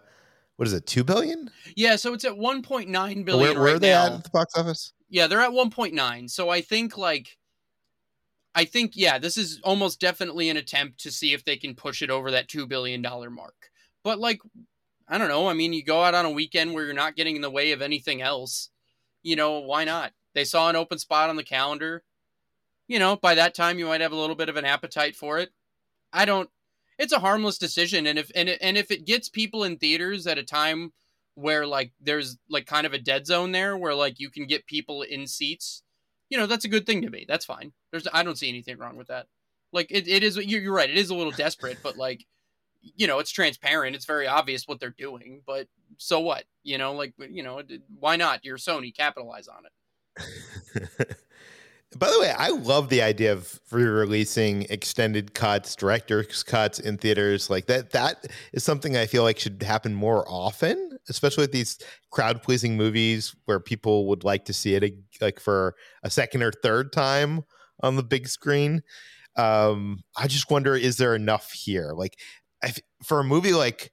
what 0.56 0.68
is 0.68 0.74
it? 0.74 0.86
Two 0.86 1.04
billion? 1.04 1.50
Yeah, 1.76 1.98
so 1.98 2.14
it's 2.14 2.24
at 2.24 2.38
one 2.38 2.62
point 2.62 2.90
nine 2.90 3.24
billion. 3.24 3.42
Where, 3.42 3.54
where 3.56 3.64
right 3.64 3.76
are 3.76 3.80
they 3.80 3.90
now. 3.90 4.06
at 4.06 4.12
at 4.14 4.24
the 4.24 4.30
box 4.30 4.54
office? 4.56 4.94
Yeah, 5.10 5.28
they're 5.28 5.42
at 5.42 5.52
one 5.52 5.70
point 5.70 5.94
nine. 5.94 6.30
So 6.30 6.50
I 6.50 6.62
think 6.62 6.98
like, 6.98 7.38
I 8.56 8.64
think 8.64 8.94
yeah, 8.96 9.18
this 9.18 9.38
is 9.38 9.60
almost 9.64 10.00
definitely 10.00 10.48
an 10.48 10.56
attempt 10.56 11.02
to 11.02 11.12
see 11.12 11.34
if 11.34 11.44
they 11.44 11.58
can 11.58 11.76
push 11.76 12.02
it 12.02 12.10
over 12.10 12.32
that 12.32 12.48
two 12.48 12.68
billion 12.68 13.02
dollar 13.02 13.30
mark. 13.30 13.70
But 14.02 14.18
like, 14.20 14.40
I 15.10 15.18
don't 15.18 15.28
know. 15.28 15.50
I 15.50 15.54
mean, 15.54 15.74
you 15.74 15.84
go 15.84 16.04
out 16.04 16.14
on 16.14 16.26
a 16.26 16.32
weekend 16.32 16.74
where 16.74 16.86
you're 16.86 16.94
not 16.94 17.18
getting 17.18 17.36
in 17.36 17.42
the 17.42 17.52
way 17.52 17.74
of 17.74 17.82
anything 17.82 18.22
else. 18.22 18.70
You 19.24 19.36
know, 19.36 19.60
why 19.60 19.84
not? 19.84 20.14
They 20.34 20.46
saw 20.46 20.70
an 20.70 20.78
open 20.78 21.00
spot 21.00 21.30
on 21.30 21.36
the 21.36 21.44
calendar 21.44 22.04
you 22.92 23.00
know, 23.00 23.16
by 23.16 23.36
that 23.36 23.56
time 23.56 23.80
you 23.80 23.86
might 23.86 24.02
have 24.02 24.12
a 24.12 24.18
little 24.18 24.36
bit 24.36 24.50
of 24.50 24.58
an 24.58 24.66
appetite 24.66 25.16
for 25.16 25.40
it. 25.40 25.54
I 26.12 26.26
don't. 26.26 26.50
It's 27.00 27.14
a 27.14 27.20
harmless 27.20 27.58
decision, 27.58 28.06
and 28.06 28.20
if 28.20 28.30
and 28.36 28.50
and 28.50 28.78
if 28.78 28.92
it 28.92 29.06
gets 29.06 29.30
people 29.30 29.64
in 29.64 29.78
theaters 29.78 30.28
at 30.28 30.38
a 30.38 30.44
time 30.44 30.92
where 31.36 31.66
like 31.66 31.94
there's 32.02 32.38
like 32.50 32.66
kind 32.66 32.86
of 32.86 32.92
a 32.92 33.00
dead 33.00 33.26
zone 33.26 33.54
there, 33.54 33.78
where 33.78 33.96
like 33.96 34.20
you 34.20 34.30
can 34.30 34.46
get 34.46 34.68
people 34.68 35.04
in 35.04 35.26
seats, 35.26 35.84
you 36.30 36.38
know, 36.38 36.48
that's 36.48 36.66
a 36.66 36.68
good 36.68 36.86
thing 36.86 37.02
to 37.04 37.10
me. 37.10 37.24
That's 37.26 37.46
fine. 37.46 37.72
There's 37.92 38.10
I 38.12 38.24
don't 38.24 38.38
see 38.38 38.50
anything 38.50 38.78
wrong 38.78 38.98
with 38.98 39.08
that. 39.08 39.28
Like 39.72 39.88
it, 39.90 40.10
it 40.10 40.22
is. 40.22 40.36
You're 40.36 40.74
right. 40.74 40.90
It 40.90 40.98
is 40.98 41.12
a 41.12 41.16
little 41.16 41.32
desperate, 41.32 41.78
but 41.82 41.96
like 41.96 42.26
you 42.82 43.08
know, 43.08 43.20
it's 43.20 43.32
transparent. 43.32 43.96
It's 43.96 44.04
very 44.04 44.28
obvious 44.28 44.68
what 44.68 44.82
they're 44.82 44.90
doing. 44.90 45.44
But 45.48 45.70
so 45.96 46.20
what? 46.20 46.44
You 46.64 46.78
know, 46.78 46.92
like 46.92 47.14
you 47.18 47.42
know, 47.42 47.62
why 47.98 48.18
not? 48.18 48.44
You're 48.44 48.58
Sony, 48.58 48.94
capitalize 48.94 49.48
on 49.48 49.64
it. 49.64 51.08
By 51.98 52.10
the 52.10 52.22
way, 52.22 52.32
I 52.32 52.50
love 52.50 52.88
the 52.88 53.02
idea 53.02 53.34
of 53.34 53.60
re-releasing 53.70 54.64
extended 54.70 55.34
cuts, 55.34 55.76
director's 55.76 56.42
cuts 56.42 56.80
in 56.80 56.98
theaters. 56.98 57.50
Like 57.50 57.66
that 57.66 57.92
that 57.92 58.28
is 58.54 58.64
something 58.64 58.96
I 58.96 59.06
feel 59.06 59.24
like 59.24 59.38
should 59.38 59.62
happen 59.62 59.94
more 59.94 60.24
often, 60.28 60.98
especially 61.10 61.44
with 61.44 61.52
these 61.52 61.80
crowd-pleasing 62.10 62.78
movies 62.78 63.36
where 63.44 63.60
people 63.60 64.08
would 64.08 64.24
like 64.24 64.46
to 64.46 64.54
see 64.54 64.76
it 64.76 64.94
like 65.20 65.40
for 65.42 65.76
a 66.04 66.10
second 66.10 66.44
or 66.44 66.54
third 66.64 66.94
time 66.94 67.44
on 67.84 67.98
the 67.98 68.04
big 68.04 68.30
screen. 68.30 68.84
Um, 69.36 70.00
I 70.16 70.28
just 70.28 70.50
wonder 70.50 70.76
is 70.76 70.96
there 70.96 71.14
enough 71.14 71.52
here? 71.52 71.92
Like 71.94 72.18
if, 72.64 72.80
for 73.04 73.20
a 73.20 73.26
movie 73.26 73.54
like 73.54 73.92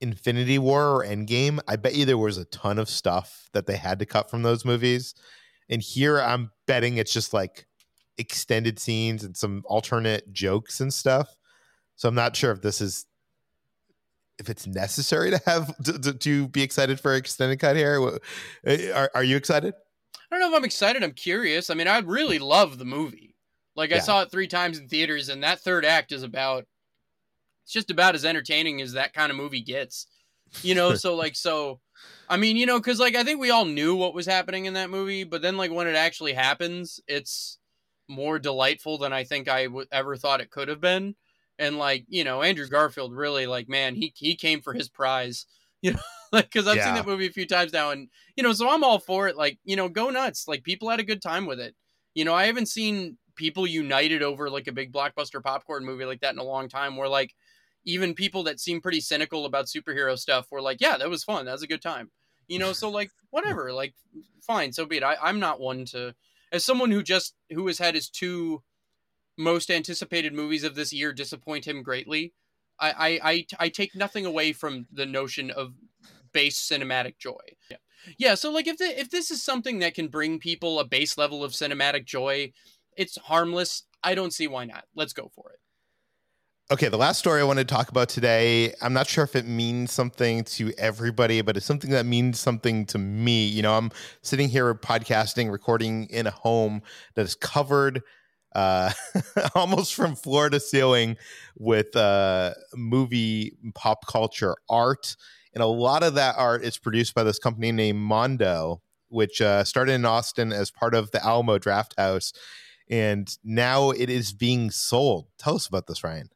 Infinity 0.00 0.60
War 0.60 0.98
or 0.98 1.04
Endgame, 1.04 1.58
I 1.66 1.74
bet 1.74 1.96
you 1.96 2.04
there 2.04 2.18
was 2.18 2.38
a 2.38 2.44
ton 2.46 2.78
of 2.78 2.88
stuff 2.88 3.48
that 3.52 3.66
they 3.66 3.76
had 3.76 3.98
to 3.98 4.06
cut 4.06 4.30
from 4.30 4.44
those 4.44 4.64
movies 4.64 5.12
and 5.68 5.82
here 5.82 6.20
I'm 6.20 6.50
betting 6.66 6.96
it's 6.96 7.12
just 7.12 7.32
like 7.32 7.66
extended 8.18 8.78
scenes 8.78 9.24
and 9.24 9.36
some 9.36 9.62
alternate 9.66 10.32
jokes 10.32 10.80
and 10.80 10.92
stuff. 10.92 11.36
So 11.96 12.08
I'm 12.08 12.14
not 12.14 12.36
sure 12.36 12.52
if 12.52 12.62
this 12.62 12.80
is 12.80 13.06
if 14.38 14.50
it's 14.50 14.66
necessary 14.66 15.30
to 15.30 15.40
have 15.46 15.76
to, 15.84 15.98
to, 15.98 16.12
to 16.12 16.48
be 16.48 16.62
excited 16.62 17.00
for 17.00 17.14
extended 17.14 17.58
cut 17.58 17.76
here. 17.76 18.18
Eh, 18.66 18.90
are, 18.92 19.10
are 19.14 19.24
you 19.24 19.36
excited? 19.36 19.74
I 20.14 20.18
don't 20.30 20.40
know 20.40 20.54
if 20.54 20.58
I'm 20.58 20.64
excited. 20.64 21.02
I'm 21.02 21.12
curious. 21.12 21.70
I 21.70 21.74
mean, 21.74 21.88
I 21.88 21.98
really 22.00 22.38
love 22.38 22.78
the 22.78 22.84
movie. 22.84 23.34
Like 23.74 23.92
I 23.92 23.96
yeah. 23.96 24.02
saw 24.02 24.22
it 24.22 24.30
three 24.30 24.48
times 24.48 24.78
in 24.78 24.88
theaters, 24.88 25.28
and 25.28 25.42
that 25.42 25.60
third 25.60 25.84
act 25.84 26.12
is 26.12 26.22
about. 26.22 26.66
It's 27.64 27.72
just 27.72 27.90
about 27.90 28.14
as 28.14 28.24
entertaining 28.24 28.80
as 28.80 28.92
that 28.92 29.12
kind 29.12 29.30
of 29.30 29.36
movie 29.36 29.60
gets, 29.60 30.06
you 30.62 30.74
know. 30.74 30.94
so 30.94 31.14
like, 31.14 31.36
so 31.36 31.80
I 32.28 32.36
mean, 32.36 32.56
you 32.56 32.66
know, 32.66 32.78
because 32.78 32.98
like 32.98 33.14
I 33.14 33.24
think 33.24 33.40
we 33.40 33.50
all 33.50 33.64
knew 33.64 33.94
what 33.94 34.14
was 34.14 34.26
happening 34.26 34.64
in 34.64 34.74
that 34.74 34.90
movie, 34.90 35.24
but 35.24 35.42
then 35.42 35.56
like 35.56 35.70
when 35.70 35.86
it 35.86 35.96
actually 35.96 36.32
happens, 36.32 37.00
it's 37.06 37.58
more 38.08 38.38
delightful 38.38 38.98
than 38.98 39.12
I 39.12 39.24
think 39.24 39.48
I 39.48 39.64
w- 39.64 39.86
ever 39.92 40.16
thought 40.16 40.40
it 40.40 40.50
could 40.50 40.68
have 40.68 40.80
been. 40.80 41.14
And 41.58 41.78
like 41.78 42.04
you 42.08 42.24
know, 42.24 42.42
Andrew 42.42 42.68
Garfield 42.68 43.14
really 43.14 43.46
like 43.46 43.68
man, 43.68 43.94
he 43.94 44.12
he 44.16 44.36
came 44.36 44.60
for 44.60 44.72
his 44.72 44.88
prize. 44.88 45.46
You 45.82 45.92
know, 45.92 46.00
like 46.32 46.46
because 46.46 46.66
I've 46.66 46.78
yeah. 46.78 46.86
seen 46.86 46.94
that 46.94 47.06
movie 47.06 47.26
a 47.26 47.30
few 47.30 47.46
times 47.46 47.72
now, 47.72 47.90
and 47.90 48.08
you 48.34 48.42
know, 48.42 48.54
so 48.54 48.68
I'm 48.68 48.82
all 48.82 48.98
for 48.98 49.28
it. 49.28 49.36
Like 49.36 49.58
you 49.62 49.76
know, 49.76 49.90
go 49.90 50.08
nuts. 50.08 50.48
Like 50.48 50.64
people 50.64 50.88
had 50.88 50.98
a 50.98 51.04
good 51.04 51.20
time 51.20 51.44
with 51.44 51.60
it. 51.60 51.76
You 52.14 52.24
know, 52.24 52.34
I 52.34 52.46
haven't 52.46 52.66
seen 52.66 53.18
people 53.36 53.66
united 53.66 54.22
over 54.22 54.48
like 54.48 54.68
a 54.68 54.72
big 54.72 54.90
blockbuster 54.90 55.40
popcorn 55.40 55.84
movie 55.84 56.06
like 56.06 56.20
that 56.20 56.32
in 56.32 56.40
a 56.40 56.42
long 56.42 56.70
time. 56.70 56.96
Where 56.96 57.10
like 57.10 57.34
even 57.86 58.14
people 58.14 58.42
that 58.42 58.60
seem 58.60 58.82
pretty 58.82 59.00
cynical 59.00 59.46
about 59.46 59.66
superhero 59.66 60.18
stuff 60.18 60.48
were 60.50 60.60
like, 60.60 60.80
yeah, 60.80 60.98
that 60.98 61.08
was 61.08 61.24
fun. 61.24 61.46
That 61.46 61.52
was 61.52 61.62
a 61.62 61.68
good 61.68 61.80
time. 61.80 62.10
You 62.48 62.58
know, 62.58 62.72
so 62.72 62.90
like 62.90 63.10
whatever, 63.30 63.72
like 63.72 63.94
fine, 64.42 64.72
so 64.72 64.84
be 64.84 64.98
it. 64.98 65.02
I, 65.02 65.16
I'm 65.22 65.40
not 65.40 65.60
one 65.60 65.84
to 65.86 66.14
as 66.52 66.64
someone 66.64 66.90
who 66.90 67.02
just 67.02 67.34
who 67.50 67.66
has 67.66 67.78
had 67.78 67.94
his 67.94 68.10
two 68.10 68.62
most 69.38 69.70
anticipated 69.70 70.32
movies 70.32 70.64
of 70.64 70.74
this 70.74 70.92
year 70.92 71.12
disappoint 71.12 71.66
him 71.66 71.82
greatly. 71.82 72.32
I, 72.78 72.90
I, 72.90 73.30
I, 73.30 73.46
I 73.58 73.68
take 73.68 73.94
nothing 73.94 74.26
away 74.26 74.52
from 74.52 74.86
the 74.92 75.06
notion 75.06 75.50
of 75.50 75.74
base 76.32 76.60
cinematic 76.60 77.18
joy. 77.18 77.40
Yeah. 77.70 77.76
Yeah, 78.18 78.34
so 78.34 78.52
like 78.52 78.66
if 78.68 78.78
the, 78.78 79.00
if 79.00 79.10
this 79.10 79.30
is 79.30 79.42
something 79.42 79.80
that 79.80 79.94
can 79.94 80.08
bring 80.08 80.38
people 80.38 80.78
a 80.78 80.84
base 80.84 81.18
level 81.18 81.42
of 81.42 81.52
cinematic 81.52 82.04
joy, 82.04 82.52
it's 82.96 83.16
harmless. 83.16 83.82
I 84.02 84.14
don't 84.14 84.32
see 84.32 84.46
why 84.46 84.64
not. 84.64 84.84
Let's 84.94 85.12
go 85.12 85.30
for 85.34 85.50
it. 85.52 85.58
Okay, 86.68 86.88
the 86.88 86.96
last 86.96 87.20
story 87.20 87.40
I 87.40 87.44
want 87.44 87.60
to 87.60 87.64
talk 87.64 87.90
about 87.90 88.08
today, 88.08 88.74
I'm 88.82 88.92
not 88.92 89.06
sure 89.06 89.22
if 89.22 89.36
it 89.36 89.46
means 89.46 89.92
something 89.92 90.42
to 90.44 90.72
everybody, 90.76 91.40
but 91.40 91.56
it's 91.56 91.64
something 91.64 91.90
that 91.90 92.06
means 92.06 92.40
something 92.40 92.86
to 92.86 92.98
me. 92.98 93.46
You 93.46 93.62
know, 93.62 93.76
I'm 93.76 93.92
sitting 94.22 94.48
here 94.48 94.74
podcasting, 94.74 95.52
recording 95.52 96.06
in 96.06 96.26
a 96.26 96.32
home 96.32 96.82
that 97.14 97.22
is 97.22 97.36
covered 97.36 98.02
uh, 98.56 98.90
almost 99.54 99.94
from 99.94 100.16
floor 100.16 100.50
to 100.50 100.58
ceiling 100.58 101.16
with 101.56 101.94
uh, 101.94 102.54
movie 102.74 103.52
pop 103.76 104.04
culture 104.08 104.56
art. 104.68 105.14
And 105.54 105.62
a 105.62 105.66
lot 105.66 106.02
of 106.02 106.14
that 106.14 106.34
art 106.36 106.64
is 106.64 106.78
produced 106.78 107.14
by 107.14 107.22
this 107.22 107.38
company 107.38 107.70
named 107.70 108.00
Mondo, 108.00 108.82
which 109.08 109.40
uh, 109.40 109.62
started 109.62 109.92
in 109.92 110.04
Austin 110.04 110.52
as 110.52 110.72
part 110.72 110.96
of 110.96 111.12
the 111.12 111.24
Alamo 111.24 111.58
Drafthouse. 111.58 112.32
And 112.90 113.28
now 113.44 113.90
it 113.90 114.10
is 114.10 114.32
being 114.32 114.72
sold. 114.72 115.26
Tell 115.38 115.54
us 115.54 115.68
about 115.68 115.86
this, 115.86 116.02
Ryan. 116.02 116.30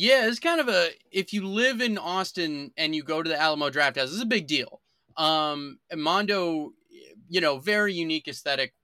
Yeah, 0.00 0.28
it's 0.28 0.38
kind 0.38 0.60
of 0.60 0.68
a 0.68 0.90
if 1.10 1.32
you 1.32 1.44
live 1.44 1.80
in 1.80 1.98
Austin 1.98 2.70
and 2.76 2.94
you 2.94 3.02
go 3.02 3.20
to 3.20 3.28
the 3.28 3.36
Alamo 3.36 3.68
Drafthouse, 3.68 3.94
this 3.94 4.12
is 4.12 4.20
a 4.20 4.26
big 4.26 4.46
deal. 4.46 4.80
Um, 5.16 5.80
Mondo, 5.92 6.70
you 7.28 7.40
know, 7.40 7.58
very 7.58 7.94
unique 7.94 8.28
aesthetic 8.28 8.74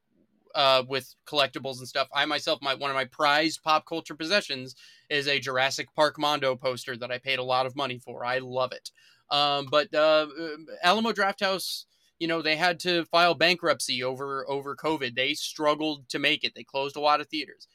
uh, 0.56 0.82
with 0.88 1.14
collectibles 1.24 1.78
and 1.78 1.86
stuff. 1.86 2.08
I 2.12 2.24
myself, 2.24 2.58
my 2.62 2.74
one 2.74 2.90
of 2.90 2.96
my 2.96 3.04
prized 3.04 3.62
pop 3.62 3.86
culture 3.86 4.16
possessions 4.16 4.74
is 5.08 5.28
a 5.28 5.38
Jurassic 5.38 5.86
Park 5.94 6.18
Mondo 6.18 6.56
poster 6.56 6.96
that 6.96 7.12
I 7.12 7.18
paid 7.18 7.38
a 7.38 7.44
lot 7.44 7.66
of 7.66 7.76
money 7.76 8.00
for. 8.00 8.24
I 8.24 8.38
love 8.38 8.72
it. 8.72 8.90
Um, 9.30 9.68
but 9.70 9.94
uh, 9.94 10.26
uh 10.36 10.56
Alamo 10.82 11.12
Drafthouse, 11.12 11.84
you 12.18 12.26
know, 12.26 12.42
they 12.42 12.56
had 12.56 12.80
to 12.80 13.04
file 13.04 13.34
bankruptcy 13.34 14.02
over 14.02 14.50
over 14.50 14.74
COVID. 14.74 15.14
They 15.14 15.34
struggled 15.34 16.08
to 16.08 16.18
make 16.18 16.42
it. 16.42 16.56
They 16.56 16.64
closed 16.64 16.96
a 16.96 17.00
lot 17.00 17.20
of 17.20 17.28
theaters 17.28 17.68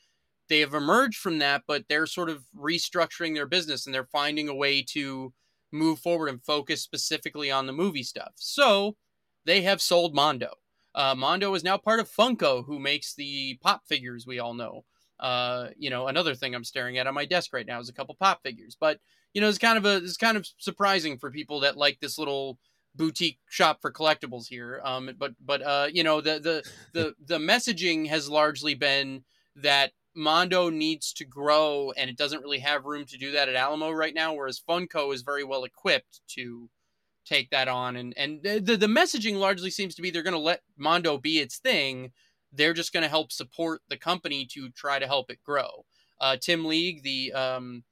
they 0.50 0.60
have 0.60 0.74
emerged 0.74 1.20
from 1.20 1.40
that, 1.40 1.64
but 1.68 1.86
they're 1.88 2.08
sort 2.08 2.30
of 2.30 2.44
restructuring 2.58 3.36
their 3.36 3.46
business 3.46 3.86
and 3.86 3.94
they're 3.94 4.04
finding 4.06 4.50
a 4.50 4.56
way 4.56 4.82
to 4.82 5.34
move 5.72 6.00
forward 6.00 6.30
and 6.30 6.44
focus 6.44 6.82
specifically 6.82 7.52
on 7.52 7.68
the 7.68 7.74
movie 7.74 8.04
stuff. 8.04 8.34
So 8.36 8.96
they 9.46 9.62
have 9.62 9.82
sold 9.82 10.16
Mondo. 10.16 10.54
Uh, 10.96 11.16
Mondo 11.16 11.54
is 11.54 11.64
now 11.64 11.78
part 11.78 12.00
of 12.00 12.10
Funko, 12.10 12.66
who 12.66 12.80
makes 12.80 13.14
the 13.14 13.58
pop 13.62 13.86
figures 13.88 14.26
we 14.26 14.40
all 14.40 14.54
know. 14.54 14.86
Uh, 15.20 15.70
you 15.78 15.90
know, 15.90 16.08
another 16.08 16.34
thing 16.34 16.56
I'm 16.56 16.64
staring 16.64 16.98
at 16.98 17.08
on 17.08 17.14
my 17.14 17.26
desk 17.26 17.54
right 17.54 17.66
now 17.66 17.80
is 17.80 17.90
a 17.90 17.94
couple 17.94 18.16
pop 18.16 18.42
figures. 18.42 18.76
But 18.80 19.00
you 19.34 19.42
know, 19.42 19.50
it's 19.50 19.58
kind 19.58 19.78
of 19.78 19.86
a 19.86 19.98
it's 19.98 20.18
kind 20.18 20.38
of 20.38 20.48
surprising 20.58 21.18
for 21.18 21.30
people 21.30 21.60
that 21.60 21.78
like 21.78 22.00
this 22.00 22.18
little 22.18 22.58
boutique 22.96 23.40
shop 23.50 23.80
for 23.82 23.92
collectibles 23.92 24.48
here. 24.48 24.82
Um, 24.84 25.12
but 25.18 25.34
but 25.46 25.62
uh, 25.62 25.88
you 25.92 26.04
know, 26.04 26.22
the 26.22 26.40
the 26.40 26.64
the 26.94 27.16
the 27.24 27.38
messaging 27.38 28.08
has 28.08 28.30
largely 28.30 28.74
been 28.74 29.24
that 29.58 29.92
Mondo 30.20 30.70
needs 30.70 31.14
to 31.14 31.26
grow, 31.26 31.92
and 31.96 32.10
it 32.10 32.18
doesn't 32.18 32.42
really 32.42 32.60
have 32.60 32.86
room 32.86 33.06
to 33.06 33.18
do 33.18 33.32
that 33.32 33.50
at 33.50 33.56
Alamo 33.56 33.90
right 33.92 34.14
now. 34.14 34.34
Whereas 34.34 34.62
Funko 34.62 35.14
is 35.14 35.22
very 35.22 35.44
well 35.44 35.64
equipped 35.64 36.20
to 36.36 36.70
take 37.26 37.50
that 37.52 37.68
on, 37.68 37.96
and 37.96 38.14
and 38.18 38.44
the 38.44 38.76
the 38.76 38.88
messaging 38.88 39.36
largely 39.36 39.72
seems 39.72 39.96
to 39.96 40.02
be 40.02 40.12
they're 40.12 40.22
going 40.22 40.34
to 40.34 40.40
let 40.40 40.62
Mondo 40.78 41.18
be 41.18 41.40
its 41.40 41.58
thing. 41.58 42.12
They're 42.52 42.74
just 42.74 42.92
going 42.92 43.04
to 43.04 43.10
help 43.10 43.32
support 43.32 43.82
the 43.90 43.98
company 43.98 44.46
to 44.54 44.70
try 44.72 45.00
to 45.00 45.08
help 45.08 45.32
it 45.32 45.40
grow. 45.46 45.86
Uh, 46.20 46.36
Tim 46.36 46.66
League, 46.66 47.04
the 47.04 47.32
um, 47.32 47.84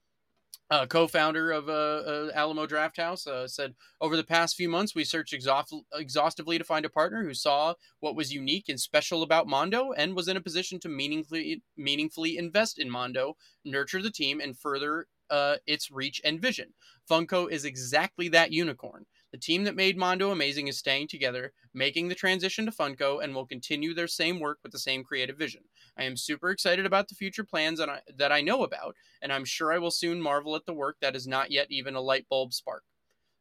uh, 0.69 0.85
co-founder 0.85 1.51
of 1.51 1.69
uh, 1.69 1.71
uh, 1.71 2.31
Alamo 2.33 2.65
Drafthouse, 2.67 3.25
uh, 3.27 3.47
said 3.47 3.73
over 4.01 4.17
the 4.17 4.23
past 4.23 4.55
few 4.55 4.67
months 4.69 4.93
we 4.93 5.03
searched 5.03 5.33
exhaust- 5.33 5.73
exhaustively 5.93 6.57
to 6.57 6.63
find 6.63 6.85
a 6.85 6.89
partner 6.89 7.23
who 7.23 7.33
saw 7.33 7.73
what 7.99 8.15
was 8.15 8.33
unique 8.33 8.67
and 8.69 8.79
special 8.79 9.23
about 9.23 9.47
Mondo 9.47 9.91
and 9.93 10.15
was 10.15 10.27
in 10.27 10.37
a 10.37 10.41
position 10.41 10.79
to 10.81 10.89
meaningfully 10.89 11.61
meaningfully 11.77 12.37
invest 12.37 12.79
in 12.79 12.89
Mondo, 12.89 13.35
nurture 13.63 14.01
the 14.01 14.11
team, 14.11 14.41
and 14.41 14.57
further 14.57 15.07
uh, 15.29 15.55
its 15.65 15.91
reach 15.91 16.21
and 16.23 16.41
vision. 16.41 16.73
Funko 17.09 17.49
is 17.49 17.65
exactly 17.65 18.27
that 18.29 18.51
unicorn. 18.51 19.05
The 19.31 19.37
team 19.37 19.65
that 19.65 19.75
made 19.75 19.97
Mondo 19.97 20.31
amazing 20.31 20.67
is 20.67 20.77
staying 20.77 21.09
together, 21.09 21.51
making 21.73 22.07
the 22.07 22.15
transition 22.15 22.65
to 22.65 22.71
Funko, 22.71 23.21
and 23.21 23.35
will 23.35 23.45
continue 23.45 23.93
their 23.93 24.07
same 24.07 24.39
work 24.39 24.59
with 24.63 24.71
the 24.71 24.79
same 24.79 25.03
creative 25.03 25.37
vision. 25.37 25.63
I 25.97 26.03
am 26.03 26.15
super 26.15 26.49
excited 26.49 26.85
about 26.85 27.09
the 27.09 27.15
future 27.15 27.43
plans 27.43 27.79
that 27.79 27.89
I, 27.89 27.99
that 28.17 28.31
I 28.31 28.41
know 28.41 28.63
about, 28.63 28.95
and 29.21 29.33
I'm 29.33 29.45
sure 29.45 29.73
I 29.73 29.79
will 29.79 29.91
soon 29.91 30.21
marvel 30.21 30.55
at 30.55 30.65
the 30.65 30.73
work 30.73 30.97
that 31.01 31.15
is 31.15 31.27
not 31.27 31.51
yet 31.51 31.67
even 31.69 31.95
a 31.95 32.01
light 32.01 32.25
bulb 32.29 32.53
spark. 32.53 32.83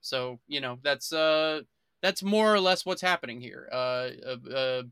So 0.01 0.41
you 0.47 0.61
know 0.61 0.79
that's 0.83 1.13
uh 1.13 1.63
that's 2.03 2.23
more 2.23 2.53
or 2.53 2.61
less 2.61 2.85
what's 2.85 3.03
happening 3.03 3.41
here. 3.41 3.69
Uh, 3.73 4.11
uh, 4.25 4.37
uh, 4.51 4.55
uh 4.55 4.83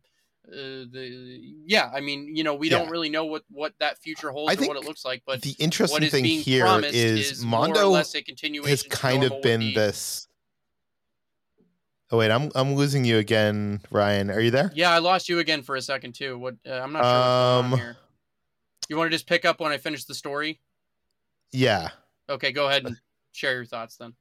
the 0.46 1.40
yeah, 1.66 1.90
I 1.92 2.00
mean, 2.00 2.34
you 2.34 2.44
know, 2.44 2.54
we 2.54 2.70
yeah. 2.70 2.78
don't 2.78 2.90
really 2.90 3.08
know 3.08 3.24
what 3.24 3.42
what 3.50 3.74
that 3.80 3.98
future 3.98 4.30
holds 4.30 4.60
or 4.60 4.66
what 4.66 4.76
it 4.76 4.84
looks 4.84 5.04
like. 5.04 5.22
But 5.26 5.42
the 5.42 5.56
interesting 5.58 6.08
thing 6.08 6.24
here 6.24 6.66
is, 6.84 7.32
is 7.32 7.44
Mondo 7.44 7.94
has 7.94 8.82
kind 8.90 9.24
of 9.24 9.42
been 9.42 9.74
this 9.74 10.28
Oh 12.10 12.18
wait, 12.18 12.30
I'm 12.30 12.50
I'm 12.54 12.74
losing 12.74 13.04
you 13.04 13.18
again, 13.18 13.80
Ryan. 13.90 14.30
Are 14.30 14.40
you 14.40 14.50
there? 14.50 14.70
Yeah, 14.74 14.90
I 14.90 14.98
lost 14.98 15.28
you 15.28 15.38
again 15.38 15.62
for 15.62 15.76
a 15.76 15.82
second 15.82 16.14
too. 16.14 16.38
What 16.38 16.54
uh, 16.66 16.72
I'm 16.74 16.92
not 16.92 17.02
sure 17.02 17.12
what's 17.12 17.28
going 17.28 17.64
on 17.64 17.72
um, 17.72 17.78
here. 17.78 17.96
You 18.88 18.96
want 18.96 19.10
to 19.10 19.14
just 19.14 19.26
pick 19.26 19.44
up 19.44 19.60
when 19.60 19.72
I 19.72 19.78
finish 19.78 20.04
the 20.04 20.14
story? 20.14 20.60
Yeah. 21.52 21.88
Okay, 22.28 22.52
go 22.52 22.68
ahead 22.68 22.84
and 22.84 22.96
share 23.32 23.54
your 23.54 23.64
thoughts 23.64 23.96
then. 23.96 24.14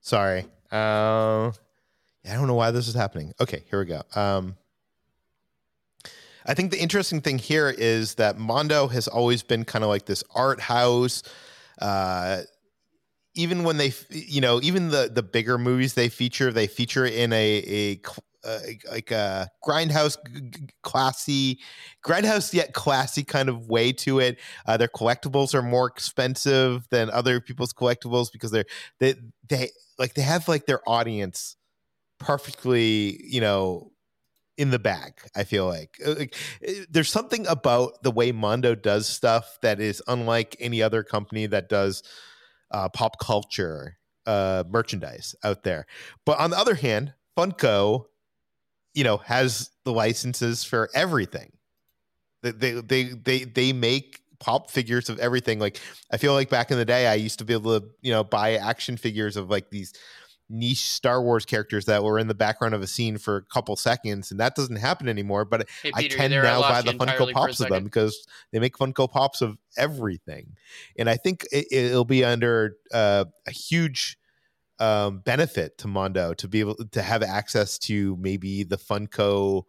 Sorry. 0.00 0.46
Uh, 0.70 1.52
I 2.28 2.34
don't 2.34 2.46
know 2.46 2.54
why 2.54 2.70
this 2.70 2.88
is 2.88 2.94
happening. 2.94 3.32
Okay, 3.40 3.64
here 3.70 3.78
we 3.78 3.86
go. 3.86 4.02
Um, 4.14 4.56
I 6.46 6.54
think 6.54 6.70
the 6.70 6.80
interesting 6.80 7.20
thing 7.20 7.38
here 7.38 7.70
is 7.70 8.14
that 8.14 8.38
Mondo 8.38 8.88
has 8.88 9.08
always 9.08 9.42
been 9.42 9.64
kind 9.64 9.84
of 9.84 9.88
like 9.88 10.06
this 10.06 10.24
art 10.34 10.60
house. 10.60 11.22
Uh, 11.80 12.42
even 13.34 13.64
when 13.64 13.76
they 13.76 13.92
you 14.10 14.40
know 14.40 14.60
even 14.62 14.88
the 14.88 15.10
the 15.12 15.22
bigger 15.22 15.58
movies 15.58 15.94
they 15.94 16.08
feature 16.08 16.52
they 16.52 16.66
feature 16.66 17.06
in 17.06 17.32
a 17.32 17.62
a 17.66 18.00
uh, 18.42 18.58
like 18.90 19.10
a 19.10 19.48
grindhouse 19.64 20.16
classy 20.82 21.58
grindhouse 22.04 22.54
yet 22.54 22.72
classy 22.72 23.22
kind 23.22 23.48
of 23.48 23.68
way 23.68 23.92
to 23.92 24.18
it 24.18 24.38
uh, 24.66 24.76
their 24.76 24.88
collectibles 24.88 25.54
are 25.54 25.62
more 25.62 25.86
expensive 25.86 26.88
than 26.90 27.10
other 27.10 27.40
people's 27.40 27.72
collectibles 27.72 28.32
because 28.32 28.50
they're 28.50 28.64
they 28.98 29.14
they 29.48 29.68
like 29.98 30.14
they 30.14 30.22
have 30.22 30.48
like 30.48 30.66
their 30.66 30.80
audience 30.88 31.56
perfectly 32.18 33.20
you 33.24 33.40
know 33.40 33.92
in 34.56 34.70
the 34.70 34.78
bag 34.78 35.14
i 35.36 35.44
feel 35.44 35.66
like. 35.66 35.98
Uh, 36.04 36.14
like 36.18 36.34
there's 36.90 37.10
something 37.10 37.46
about 37.46 38.02
the 38.02 38.10
way 38.10 38.32
mondo 38.32 38.74
does 38.74 39.06
stuff 39.06 39.58
that 39.62 39.80
is 39.80 40.02
unlike 40.08 40.56
any 40.60 40.82
other 40.82 41.02
company 41.02 41.46
that 41.46 41.68
does 41.68 42.02
uh, 42.70 42.88
pop 42.88 43.18
culture 43.18 43.98
uh, 44.26 44.64
merchandise 44.68 45.34
out 45.44 45.62
there. 45.62 45.86
But 46.24 46.38
on 46.38 46.50
the 46.50 46.58
other 46.58 46.74
hand, 46.74 47.14
Funko, 47.36 48.04
you 48.94 49.04
know, 49.04 49.18
has 49.18 49.70
the 49.84 49.92
licenses 49.92 50.64
for 50.64 50.90
everything. 50.94 51.52
They 52.42 52.50
they 52.52 52.72
they 52.80 53.02
they, 53.04 53.44
they 53.44 53.72
make 53.72 54.20
pop 54.38 54.70
figures 54.70 55.08
of 55.08 55.18
everything. 55.18 55.58
Like 55.58 55.78
I 56.10 56.16
feel 56.16 56.32
like 56.32 56.48
back 56.48 56.70
in 56.70 56.78
the 56.78 56.84
day, 56.84 57.06
I 57.06 57.14
used 57.14 57.38
to 57.38 57.44
be 57.44 57.52
able 57.52 57.80
to 57.80 57.86
you 58.00 58.12
know 58.12 58.24
buy 58.24 58.54
action 58.54 58.96
figures 58.96 59.36
of 59.36 59.50
like 59.50 59.70
these 59.70 59.92
niche 60.50 60.82
Star 60.82 61.22
Wars 61.22 61.44
characters 61.46 61.86
that 61.86 62.02
were 62.02 62.18
in 62.18 62.26
the 62.26 62.34
background 62.34 62.74
of 62.74 62.82
a 62.82 62.86
scene 62.86 63.16
for 63.16 63.36
a 63.36 63.42
couple 63.42 63.76
seconds, 63.76 64.30
and 64.30 64.40
that 64.40 64.54
doesn't 64.54 64.76
happen 64.76 65.08
anymore. 65.08 65.44
But 65.44 65.68
hey, 65.82 65.92
Peter, 65.96 66.16
I 66.16 66.18
tend 66.18 66.34
now 66.34 66.60
buy 66.60 66.82
the 66.82 66.92
Funko 66.92 67.32
Pops 67.32 67.60
of 67.60 67.68
them 67.68 67.84
because 67.84 68.26
they 68.50 68.58
make 68.58 68.76
Funko 68.76 69.10
Pops 69.10 69.40
of 69.40 69.56
everything, 69.78 70.56
and 70.98 71.08
I 71.08 71.16
think 71.16 71.46
it, 71.52 71.92
will 71.94 72.04
be 72.04 72.24
under 72.24 72.76
uh, 72.92 73.24
a 73.46 73.50
huge 73.50 74.18
um, 74.80 75.20
benefit 75.20 75.78
to 75.78 75.88
Mondo 75.88 76.34
to 76.34 76.48
be 76.48 76.60
able 76.60 76.74
to 76.74 77.02
have 77.02 77.22
access 77.22 77.78
to 77.78 78.16
maybe 78.16 78.64
the 78.64 78.78
Funko 78.78 79.64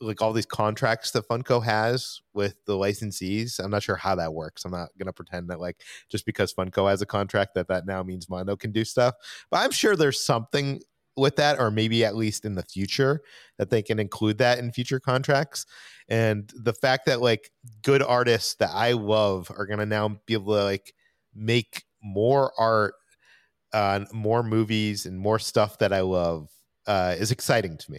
like 0.00 0.22
all 0.22 0.32
these 0.32 0.46
contracts 0.46 1.10
that 1.10 1.28
Funko 1.28 1.62
has 1.62 2.20
with 2.32 2.54
the 2.66 2.74
licensees. 2.74 3.58
I'm 3.58 3.70
not 3.70 3.82
sure 3.82 3.96
how 3.96 4.14
that 4.14 4.32
works. 4.32 4.64
I'm 4.64 4.70
not 4.70 4.90
gonna 4.98 5.12
pretend 5.12 5.50
that 5.50 5.60
like 5.60 5.82
just 6.08 6.24
because 6.24 6.54
Funko 6.54 6.88
has 6.88 7.02
a 7.02 7.06
contract 7.06 7.54
that 7.54 7.68
that 7.68 7.86
now 7.86 8.02
means 8.02 8.28
Mondo 8.28 8.56
can 8.56 8.72
do 8.72 8.84
stuff. 8.84 9.14
But 9.50 9.58
I'm 9.58 9.70
sure 9.70 9.96
there's 9.96 10.24
something 10.24 10.80
with 11.16 11.36
that, 11.36 11.58
or 11.58 11.70
maybe 11.70 12.04
at 12.04 12.14
least 12.14 12.44
in 12.44 12.54
the 12.54 12.62
future 12.62 13.22
that 13.58 13.70
they 13.70 13.82
can 13.82 13.98
include 13.98 14.38
that 14.38 14.58
in 14.58 14.70
future 14.70 15.00
contracts. 15.00 15.66
And 16.08 16.50
the 16.54 16.72
fact 16.72 17.06
that 17.06 17.20
like 17.20 17.50
good 17.82 18.02
artists 18.02 18.54
that 18.56 18.70
I 18.72 18.92
love 18.92 19.50
are 19.56 19.66
gonna 19.66 19.86
now 19.86 20.20
be 20.26 20.34
able 20.34 20.54
to 20.54 20.64
like 20.64 20.94
make 21.34 21.84
more 22.02 22.52
art, 22.58 22.94
uh, 23.72 24.04
more 24.12 24.42
movies, 24.42 25.06
and 25.06 25.18
more 25.18 25.38
stuff 25.38 25.78
that 25.78 25.92
I 25.92 26.00
love 26.00 26.50
uh, 26.86 27.16
is 27.18 27.32
exciting 27.32 27.76
to 27.78 27.92
me. 27.92 27.98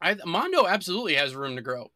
I 0.00 0.16
Mondo 0.24 0.66
absolutely 0.66 1.14
has 1.14 1.34
room 1.34 1.56
to 1.56 1.62
grow. 1.62 1.90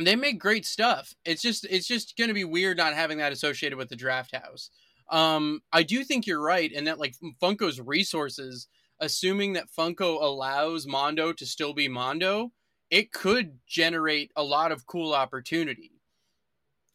They 0.00 0.16
make 0.16 0.40
great 0.40 0.66
stuff. 0.66 1.14
It's 1.24 1.42
just 1.42 1.66
it's 1.70 1.86
just 1.86 2.16
going 2.16 2.28
to 2.28 2.34
be 2.34 2.44
weird 2.44 2.76
not 2.76 2.94
having 2.94 3.18
that 3.18 3.32
associated 3.32 3.78
with 3.78 3.88
the 3.88 3.96
Drafthouse. 3.96 4.70
Um, 5.10 5.60
I 5.72 5.82
do 5.82 6.02
think 6.02 6.26
you're 6.26 6.42
right 6.42 6.70
in 6.70 6.84
that 6.84 6.98
like 6.98 7.14
Funko's 7.42 7.80
resources, 7.80 8.68
assuming 9.00 9.52
that 9.52 9.70
Funko 9.70 10.20
allows 10.22 10.86
Mondo 10.86 11.32
to 11.32 11.46
still 11.46 11.74
be 11.74 11.88
Mondo, 11.88 12.52
it 12.90 13.12
could 13.12 13.58
generate 13.66 14.32
a 14.36 14.42
lot 14.42 14.72
of 14.72 14.86
cool 14.86 15.12
opportunity. 15.12 15.92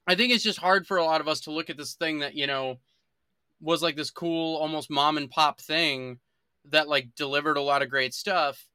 I 0.08 0.16
think 0.16 0.34
it's 0.34 0.44
just 0.44 0.60
hard 0.60 0.88
for 0.88 0.98
a 0.98 1.06
lot 1.06 1.22
of 1.22 1.28
us 1.28 1.42
to 1.42 1.52
look 1.52 1.70
at 1.70 1.78
this 1.78 1.94
thing 1.94 2.20
that 2.20 2.36
you 2.36 2.48
know 2.48 2.80
was 3.62 3.84
like 3.84 3.96
this 3.96 4.12
cool, 4.12 4.58
almost 4.58 4.90
mom 4.90 5.18
and 5.18 5.30
pop 5.30 5.62
thing 5.62 6.20
that 6.66 6.88
like 6.88 7.16
delivered 7.16 7.58
a 7.58 7.62
lot 7.62 7.82
of 7.82 7.90
great 7.90 8.14
stuff. 8.14 8.68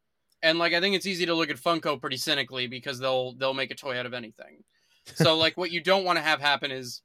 And 0.45 0.59
like 0.59 0.75
I 0.75 0.81
think 0.81 0.95
it's 0.95 1.07
easy 1.07 1.25
to 1.27 1.35
look 1.35 1.51
at 1.51 1.57
Funko 1.57 1.99
pretty 1.99 2.19
cynically 2.19 2.67
because 2.67 2.99
they'll 2.99 3.33
they'll 3.33 3.55
make 3.55 3.71
a 3.71 3.75
toy 3.75 3.99
out 3.99 4.07
of 4.07 4.15
anything. 4.15 4.63
So 5.15 5.37
like 5.39 5.57
what 5.57 5.73
you 5.73 5.81
don't 5.81 6.05
want 6.05 6.19
to 6.19 6.23
have 6.23 6.41
happen 6.41 6.71
is 6.71 7.01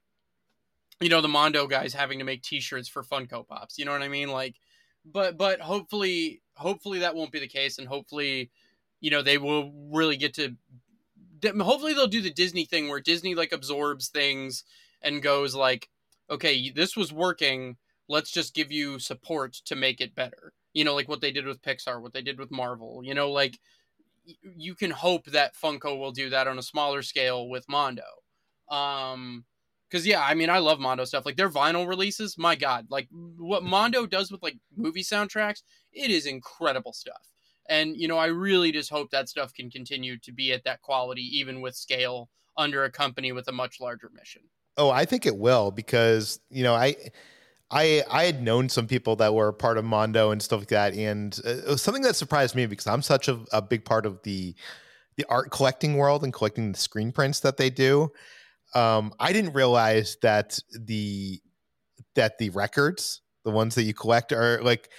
you 0.99 1.09
know 1.09 1.21
the 1.21 1.29
Mondo 1.29 1.65
guys 1.65 1.93
having 1.93 2.19
to 2.19 2.25
make 2.25 2.43
t-shirts 2.43 2.89
for 2.89 3.01
Funko 3.01 3.47
Pops. 3.47 3.79
You 3.79 3.85
know 3.85 3.91
what 3.93 4.01
I 4.01 4.09
mean? 4.09 4.29
Like 4.29 4.57
but 5.05 5.37
but 5.37 5.61
hopefully 5.61 6.41
hopefully 6.55 6.99
that 6.99 7.15
won't 7.15 7.31
be 7.31 7.39
the 7.39 7.47
case 7.47 7.79
and 7.79 7.87
hopefully 7.87 8.51
you 8.99 9.09
know 9.09 9.21
they 9.21 9.37
will 9.37 9.71
really 9.89 10.17
get 10.17 10.33
to 10.33 10.55
hopefully 11.41 11.93
they'll 11.93 12.07
do 12.07 12.21
the 12.21 12.29
Disney 12.29 12.65
thing 12.65 12.89
where 12.89 12.99
Disney 12.99 13.35
like 13.35 13.53
absorbs 13.53 14.09
things 14.09 14.65
and 15.01 15.23
goes 15.23 15.55
like 15.55 15.89
okay, 16.29 16.69
this 16.69 16.95
was 16.95 17.11
working, 17.11 17.77
let's 18.07 18.31
just 18.31 18.53
give 18.53 18.71
you 18.71 18.99
support 18.99 19.53
to 19.65 19.75
make 19.75 19.99
it 19.99 20.13
better. 20.15 20.53
You 20.79 20.85
know, 20.85 20.95
like 20.95 21.09
what 21.09 21.19
they 21.19 21.33
did 21.33 21.45
with 21.45 21.61
Pixar, 21.61 22.01
what 22.01 22.13
they 22.13 22.21
did 22.21 22.39
with 22.39 22.51
Marvel. 22.51 23.01
You 23.03 23.13
know, 23.13 23.29
like 23.31 23.59
you 24.55 24.75
can 24.75 24.91
hope 24.91 25.25
that 25.25 25.53
Funko 25.53 25.99
will 25.99 26.13
do 26.13 26.29
that 26.29 26.47
on 26.47 26.57
a 26.57 26.63
smaller 26.63 27.01
scale 27.01 27.49
with 27.49 27.67
Mondo. 27.67 28.03
Um, 28.69 29.43
because 29.89 30.07
yeah, 30.07 30.23
I 30.23 30.35
mean, 30.35 30.49
I 30.49 30.59
love 30.59 30.79
Mondo 30.79 31.03
stuff. 31.03 31.25
Like 31.25 31.35
their 31.35 31.49
vinyl 31.49 31.85
releases, 31.85 32.37
my 32.37 32.55
god, 32.55 32.87
like 32.89 33.09
what 33.11 33.61
Mondo 33.61 34.05
does 34.05 34.31
with 34.31 34.41
like 34.41 34.55
movie 34.77 35.03
soundtracks, 35.03 35.63
it 35.91 36.11
is 36.11 36.25
incredible 36.25 36.93
stuff. 36.93 37.27
And 37.67 37.97
you 37.97 38.07
know, 38.07 38.17
I 38.17 38.27
really 38.27 38.71
just 38.71 38.89
hope 38.89 39.09
that 39.11 39.27
stuff 39.27 39.53
can 39.53 39.69
continue 39.69 40.17
to 40.19 40.31
be 40.31 40.53
at 40.53 40.63
that 40.63 40.81
quality, 40.81 41.23
even 41.39 41.59
with 41.59 41.75
scale 41.75 42.29
under 42.55 42.85
a 42.85 42.91
company 42.91 43.33
with 43.33 43.49
a 43.49 43.51
much 43.51 43.81
larger 43.81 44.09
mission. 44.13 44.43
Oh, 44.77 44.89
I 44.89 45.03
think 45.03 45.25
it 45.25 45.35
will 45.35 45.71
because 45.71 46.39
you 46.49 46.63
know 46.63 46.73
I. 46.73 46.95
I 47.71 48.03
I 48.09 48.25
had 48.25 48.41
known 48.41 48.69
some 48.69 48.87
people 48.87 49.15
that 49.17 49.33
were 49.33 49.51
part 49.51 49.77
of 49.77 49.85
Mondo 49.85 50.31
and 50.31 50.41
stuff 50.41 50.59
like 50.59 50.69
that, 50.69 50.93
and 50.93 51.39
uh, 51.45 51.49
it 51.49 51.67
was 51.67 51.81
something 51.81 52.03
that 52.03 52.15
surprised 52.15 52.55
me 52.55 52.65
because 52.65 52.87
I'm 52.87 53.01
such 53.01 53.27
a, 53.27 53.39
a 53.51 53.61
big 53.61 53.85
part 53.85 54.05
of 54.05 54.21
the 54.23 54.55
the 55.17 55.25
art 55.29 55.51
collecting 55.51 55.97
world 55.97 56.23
and 56.23 56.33
collecting 56.33 56.71
the 56.71 56.77
screen 56.77 57.11
prints 57.11 57.41
that 57.41 57.57
they 57.57 57.69
do 57.69 58.11
um, 58.75 59.13
I 59.19 59.33
didn't 59.33 59.53
realize 59.53 60.17
that 60.21 60.59
the 60.71 61.39
that 62.15 62.37
the 62.37 62.49
records, 62.51 63.21
the 63.43 63.51
ones 63.51 63.75
that 63.75 63.83
you 63.83 63.93
collect, 63.93 64.31
are 64.31 64.61
like 64.61 64.89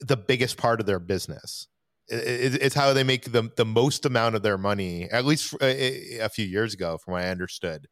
the 0.00 0.16
biggest 0.16 0.56
part 0.56 0.80
of 0.80 0.86
their 0.86 1.00
business. 1.00 1.66
It, 2.08 2.60
it's 2.62 2.74
how 2.74 2.92
they 2.92 3.04
make 3.04 3.30
the 3.30 3.50
the 3.56 3.64
most 3.64 4.06
amount 4.06 4.34
of 4.34 4.42
their 4.42 4.58
money, 4.58 5.08
at 5.10 5.24
least 5.24 5.54
a, 5.60 6.18
a 6.18 6.28
few 6.28 6.46
years 6.46 6.74
ago, 6.74 6.98
from 6.98 7.12
what 7.12 7.24
I 7.24 7.28
understood. 7.28 7.86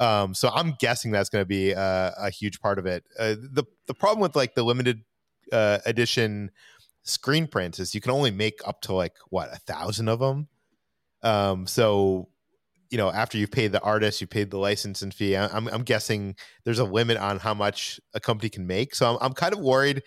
Um, 0.00 0.32
so 0.34 0.48
I'm 0.48 0.74
guessing 0.80 1.10
that's 1.10 1.28
going 1.28 1.42
to 1.42 1.46
be 1.46 1.72
a, 1.72 2.14
a, 2.18 2.30
huge 2.30 2.60
part 2.60 2.78
of 2.78 2.86
it. 2.86 3.04
Uh, 3.18 3.34
the 3.38 3.64
the 3.86 3.92
problem 3.92 4.20
with 4.20 4.34
like 4.34 4.54
the 4.54 4.62
limited 4.62 5.02
uh, 5.52 5.78
edition 5.84 6.50
screen 7.02 7.46
prints 7.46 7.78
is 7.78 7.94
you 7.94 8.00
can 8.00 8.10
only 8.10 8.30
make 8.30 8.60
up 8.66 8.80
to 8.82 8.94
like 8.94 9.16
what 9.28 9.52
a 9.52 9.58
thousand 9.58 10.08
of 10.08 10.18
them. 10.18 10.48
Um, 11.22 11.66
so 11.66 12.28
you 12.90 12.96
know, 12.96 13.10
after 13.12 13.38
you've 13.38 13.52
paid 13.52 13.72
the 13.72 13.82
artist, 13.82 14.20
you 14.20 14.26
paid 14.26 14.50
the 14.50 14.58
licensing 14.58 15.12
fee. 15.12 15.36
I'm, 15.36 15.68
I'm 15.68 15.84
guessing 15.84 16.34
there's 16.64 16.80
a 16.80 16.84
limit 16.84 17.18
on 17.18 17.38
how 17.38 17.54
much 17.54 18.00
a 18.14 18.20
company 18.20 18.48
can 18.48 18.66
make. 18.66 18.96
So 18.96 19.08
I'm, 19.08 19.18
I'm 19.20 19.32
kind 19.32 19.54
of 19.54 19.60
worried 19.60 20.02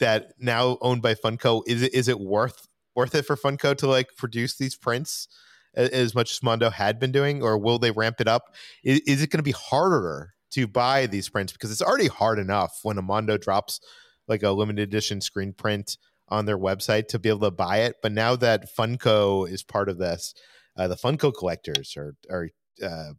that 0.00 0.32
now 0.38 0.76
owned 0.80 1.02
by 1.02 1.14
Funko, 1.14 1.62
is 1.66 1.82
it 1.82 1.94
is 1.94 2.08
it 2.08 2.18
worth 2.18 2.66
worth 2.96 3.14
it 3.14 3.26
for 3.26 3.36
Funko 3.36 3.76
to 3.76 3.86
like 3.86 4.08
produce 4.16 4.56
these 4.56 4.74
prints 4.74 5.28
as 5.74 6.14
much 6.14 6.32
as 6.32 6.42
Mondo 6.42 6.70
had 6.70 6.98
been 6.98 7.12
doing, 7.12 7.42
or 7.42 7.58
will 7.58 7.78
they 7.78 7.90
ramp 7.90 8.20
it 8.20 8.28
up? 8.28 8.54
Is, 8.82 9.00
is 9.00 9.22
it 9.22 9.30
going 9.30 9.38
to 9.38 9.42
be 9.44 9.52
harder 9.52 10.34
to 10.52 10.66
buy 10.66 11.06
these 11.06 11.28
prints 11.28 11.52
because 11.52 11.70
it's 11.70 11.82
already 11.82 12.08
hard 12.08 12.38
enough 12.38 12.80
when 12.82 12.98
a 12.98 13.02
Mondo 13.02 13.36
drops 13.36 13.80
like 14.26 14.42
a 14.42 14.50
limited 14.50 14.82
edition 14.82 15.20
screen 15.20 15.52
print 15.52 15.96
on 16.28 16.46
their 16.46 16.58
website 16.58 17.08
to 17.08 17.18
be 17.18 17.28
able 17.28 17.40
to 17.40 17.50
buy 17.50 17.78
it. 17.78 17.96
But 18.02 18.12
now 18.12 18.36
that 18.36 18.74
Funko 18.74 19.48
is 19.48 19.62
part 19.62 19.88
of 19.88 19.98
this, 19.98 20.34
uh, 20.76 20.88
the 20.88 20.96
Funko 20.96 21.32
collectors 21.32 21.96
are 21.96 22.14
are 22.30 22.48
uh, 22.82 23.12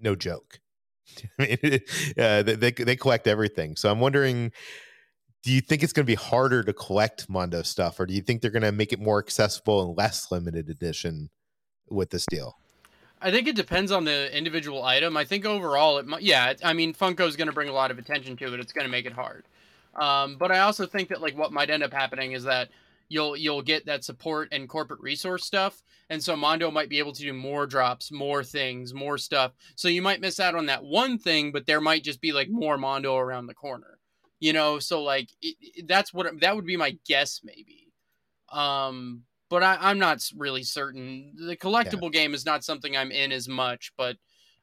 no 0.00 0.14
joke. 0.14 0.60
I 1.38 1.58
mean, 1.62 1.80
uh, 2.18 2.42
they 2.42 2.72
they 2.72 2.96
collect 2.96 3.26
everything. 3.26 3.76
So 3.76 3.90
I'm 3.90 4.00
wondering, 4.00 4.52
do 5.42 5.52
you 5.52 5.60
think 5.60 5.82
it's 5.82 5.92
going 5.92 6.04
to 6.04 6.10
be 6.10 6.14
harder 6.14 6.62
to 6.62 6.72
collect 6.72 7.28
Mondo 7.28 7.62
stuff, 7.62 7.98
or 7.98 8.06
do 8.06 8.14
you 8.14 8.22
think 8.22 8.42
they're 8.42 8.50
going 8.50 8.62
to 8.62 8.72
make 8.72 8.92
it 8.92 9.00
more 9.00 9.18
accessible 9.18 9.82
and 9.82 9.96
less 9.96 10.30
limited 10.30 10.68
edition 10.68 11.30
with 11.88 12.10
this 12.10 12.26
deal? 12.26 12.58
I 13.20 13.30
think 13.30 13.48
it 13.48 13.56
depends 13.56 13.92
on 13.92 14.04
the 14.04 14.36
individual 14.36 14.84
item. 14.84 15.16
I 15.16 15.24
think 15.24 15.46
overall, 15.46 15.98
it 15.98 16.06
might, 16.06 16.22
yeah. 16.22 16.52
I 16.62 16.74
mean, 16.74 16.92
Funko 16.92 17.26
is 17.26 17.36
going 17.36 17.48
to 17.48 17.54
bring 17.54 17.68
a 17.68 17.72
lot 17.72 17.90
of 17.90 17.98
attention 17.98 18.36
to 18.36 18.52
it. 18.52 18.60
It's 18.60 18.72
going 18.72 18.84
to 18.84 18.90
make 18.90 19.06
it 19.06 19.12
hard. 19.12 19.44
Um, 19.94 20.36
but 20.36 20.52
I 20.52 20.60
also 20.60 20.86
think 20.86 21.08
that 21.08 21.22
like 21.22 21.36
what 21.36 21.52
might 21.52 21.70
end 21.70 21.82
up 21.82 21.92
happening 21.92 22.32
is 22.32 22.44
that 22.44 22.68
you'll 23.08 23.36
you'll 23.36 23.62
get 23.62 23.86
that 23.86 24.04
support 24.04 24.48
and 24.52 24.68
corporate 24.68 25.00
resource 25.00 25.44
stuff 25.44 25.82
and 26.10 26.22
so 26.22 26.36
mondo 26.36 26.70
might 26.70 26.88
be 26.88 26.98
able 26.98 27.12
to 27.12 27.22
do 27.22 27.32
more 27.32 27.66
drops 27.66 28.10
more 28.10 28.42
things 28.42 28.92
more 28.92 29.18
stuff 29.18 29.52
so 29.74 29.88
you 29.88 30.02
might 30.02 30.20
miss 30.20 30.40
out 30.40 30.54
on 30.54 30.66
that 30.66 30.84
one 30.84 31.18
thing 31.18 31.52
but 31.52 31.66
there 31.66 31.80
might 31.80 32.02
just 32.02 32.20
be 32.20 32.32
like 32.32 32.48
more 32.48 32.76
mondo 32.76 33.16
around 33.16 33.46
the 33.46 33.54
corner 33.54 33.98
you 34.40 34.52
know 34.52 34.78
so 34.78 35.02
like 35.02 35.28
it, 35.40 35.56
it, 35.60 35.88
that's 35.88 36.12
what 36.12 36.40
that 36.40 36.56
would 36.56 36.66
be 36.66 36.76
my 36.76 36.96
guess 37.06 37.40
maybe 37.44 37.92
um 38.50 39.22
but 39.48 39.62
I, 39.62 39.90
am 39.90 39.98
not 39.98 40.22
really 40.36 40.62
certain 40.62 41.32
the 41.36 41.56
collectible 41.56 42.12
yeah. 42.14 42.20
game 42.20 42.34
is 42.34 42.46
not 42.46 42.64
something 42.64 42.96
i'm 42.96 43.10
in 43.10 43.32
as 43.32 43.48
much 43.48 43.92
but 43.96 44.16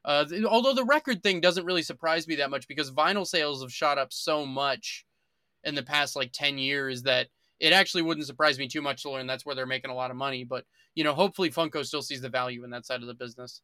uh, 0.04 0.26
although 0.46 0.74
the 0.74 0.84
record 0.84 1.22
thing 1.22 1.40
doesn't 1.40 1.64
really 1.64 1.82
surprise 1.82 2.28
me 2.28 2.34
that 2.36 2.50
much 2.50 2.68
because 2.68 2.90
vinyl 2.90 3.26
sales 3.26 3.62
have 3.62 3.72
shot 3.72 3.96
up 3.96 4.12
so 4.12 4.44
much 4.44 5.06
in 5.64 5.74
the 5.74 5.82
past 5.82 6.14
like 6.14 6.30
10 6.32 6.58
years 6.58 7.02
that 7.02 7.28
it 7.60 7.72
actually 7.72 8.02
wouldn't 8.02 8.26
surprise 8.26 8.58
me 8.58 8.68
too 8.68 8.82
much 8.82 9.02
to 9.02 9.10
learn 9.10 9.26
that's 9.26 9.46
where 9.46 9.54
they're 9.54 9.66
making 9.66 9.90
a 9.90 9.94
lot 9.94 10.10
of 10.10 10.16
money. 10.16 10.44
But 10.44 10.64
you 10.94 11.04
know, 11.04 11.14
hopefully 11.14 11.50
Funko 11.50 11.84
still 11.84 12.02
sees 12.02 12.20
the 12.20 12.28
value 12.28 12.64
in 12.64 12.70
that 12.70 12.86
side 12.86 13.00
of 13.00 13.06
the 13.06 13.14
business. 13.14 13.62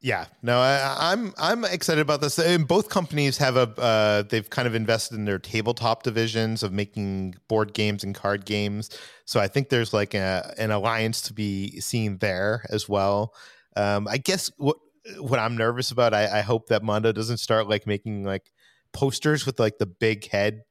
Yeah, 0.00 0.26
no, 0.42 0.60
I, 0.60 1.12
am 1.12 1.34
I'm, 1.38 1.64
I'm 1.64 1.72
excited 1.72 2.00
about 2.00 2.20
this. 2.20 2.38
And 2.38 2.68
both 2.68 2.88
companies 2.88 3.38
have 3.38 3.56
a 3.56 3.68
uh, 3.80 4.22
they've 4.22 4.48
kind 4.48 4.68
of 4.68 4.74
invested 4.76 5.16
in 5.16 5.24
their 5.24 5.40
tabletop 5.40 6.04
divisions 6.04 6.62
of 6.62 6.72
making 6.72 7.34
board 7.48 7.74
games 7.74 8.04
and 8.04 8.14
card 8.14 8.44
games. 8.44 8.90
So 9.24 9.40
I 9.40 9.48
think 9.48 9.70
there's 9.70 9.92
like 9.92 10.14
a, 10.14 10.54
an 10.56 10.70
alliance 10.70 11.22
to 11.22 11.32
be 11.32 11.80
seen 11.80 12.18
there 12.18 12.64
as 12.70 12.88
well. 12.88 13.34
Um, 13.76 14.06
I 14.06 14.18
guess 14.18 14.52
what 14.56 14.76
what 15.18 15.40
I'm 15.40 15.56
nervous 15.56 15.90
about, 15.90 16.14
I, 16.14 16.38
I 16.38 16.40
hope 16.42 16.68
that 16.68 16.82
Mondo 16.82 17.10
doesn't 17.10 17.38
start 17.38 17.68
like 17.68 17.86
making 17.86 18.24
like 18.24 18.52
posters 18.92 19.46
with 19.46 19.58
like 19.58 19.78
the 19.78 19.86
big 19.86 20.28
head, 20.28 20.62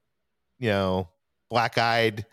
you 0.58 0.70
know, 0.70 1.10
black 1.50 1.78
eyed 1.78 2.26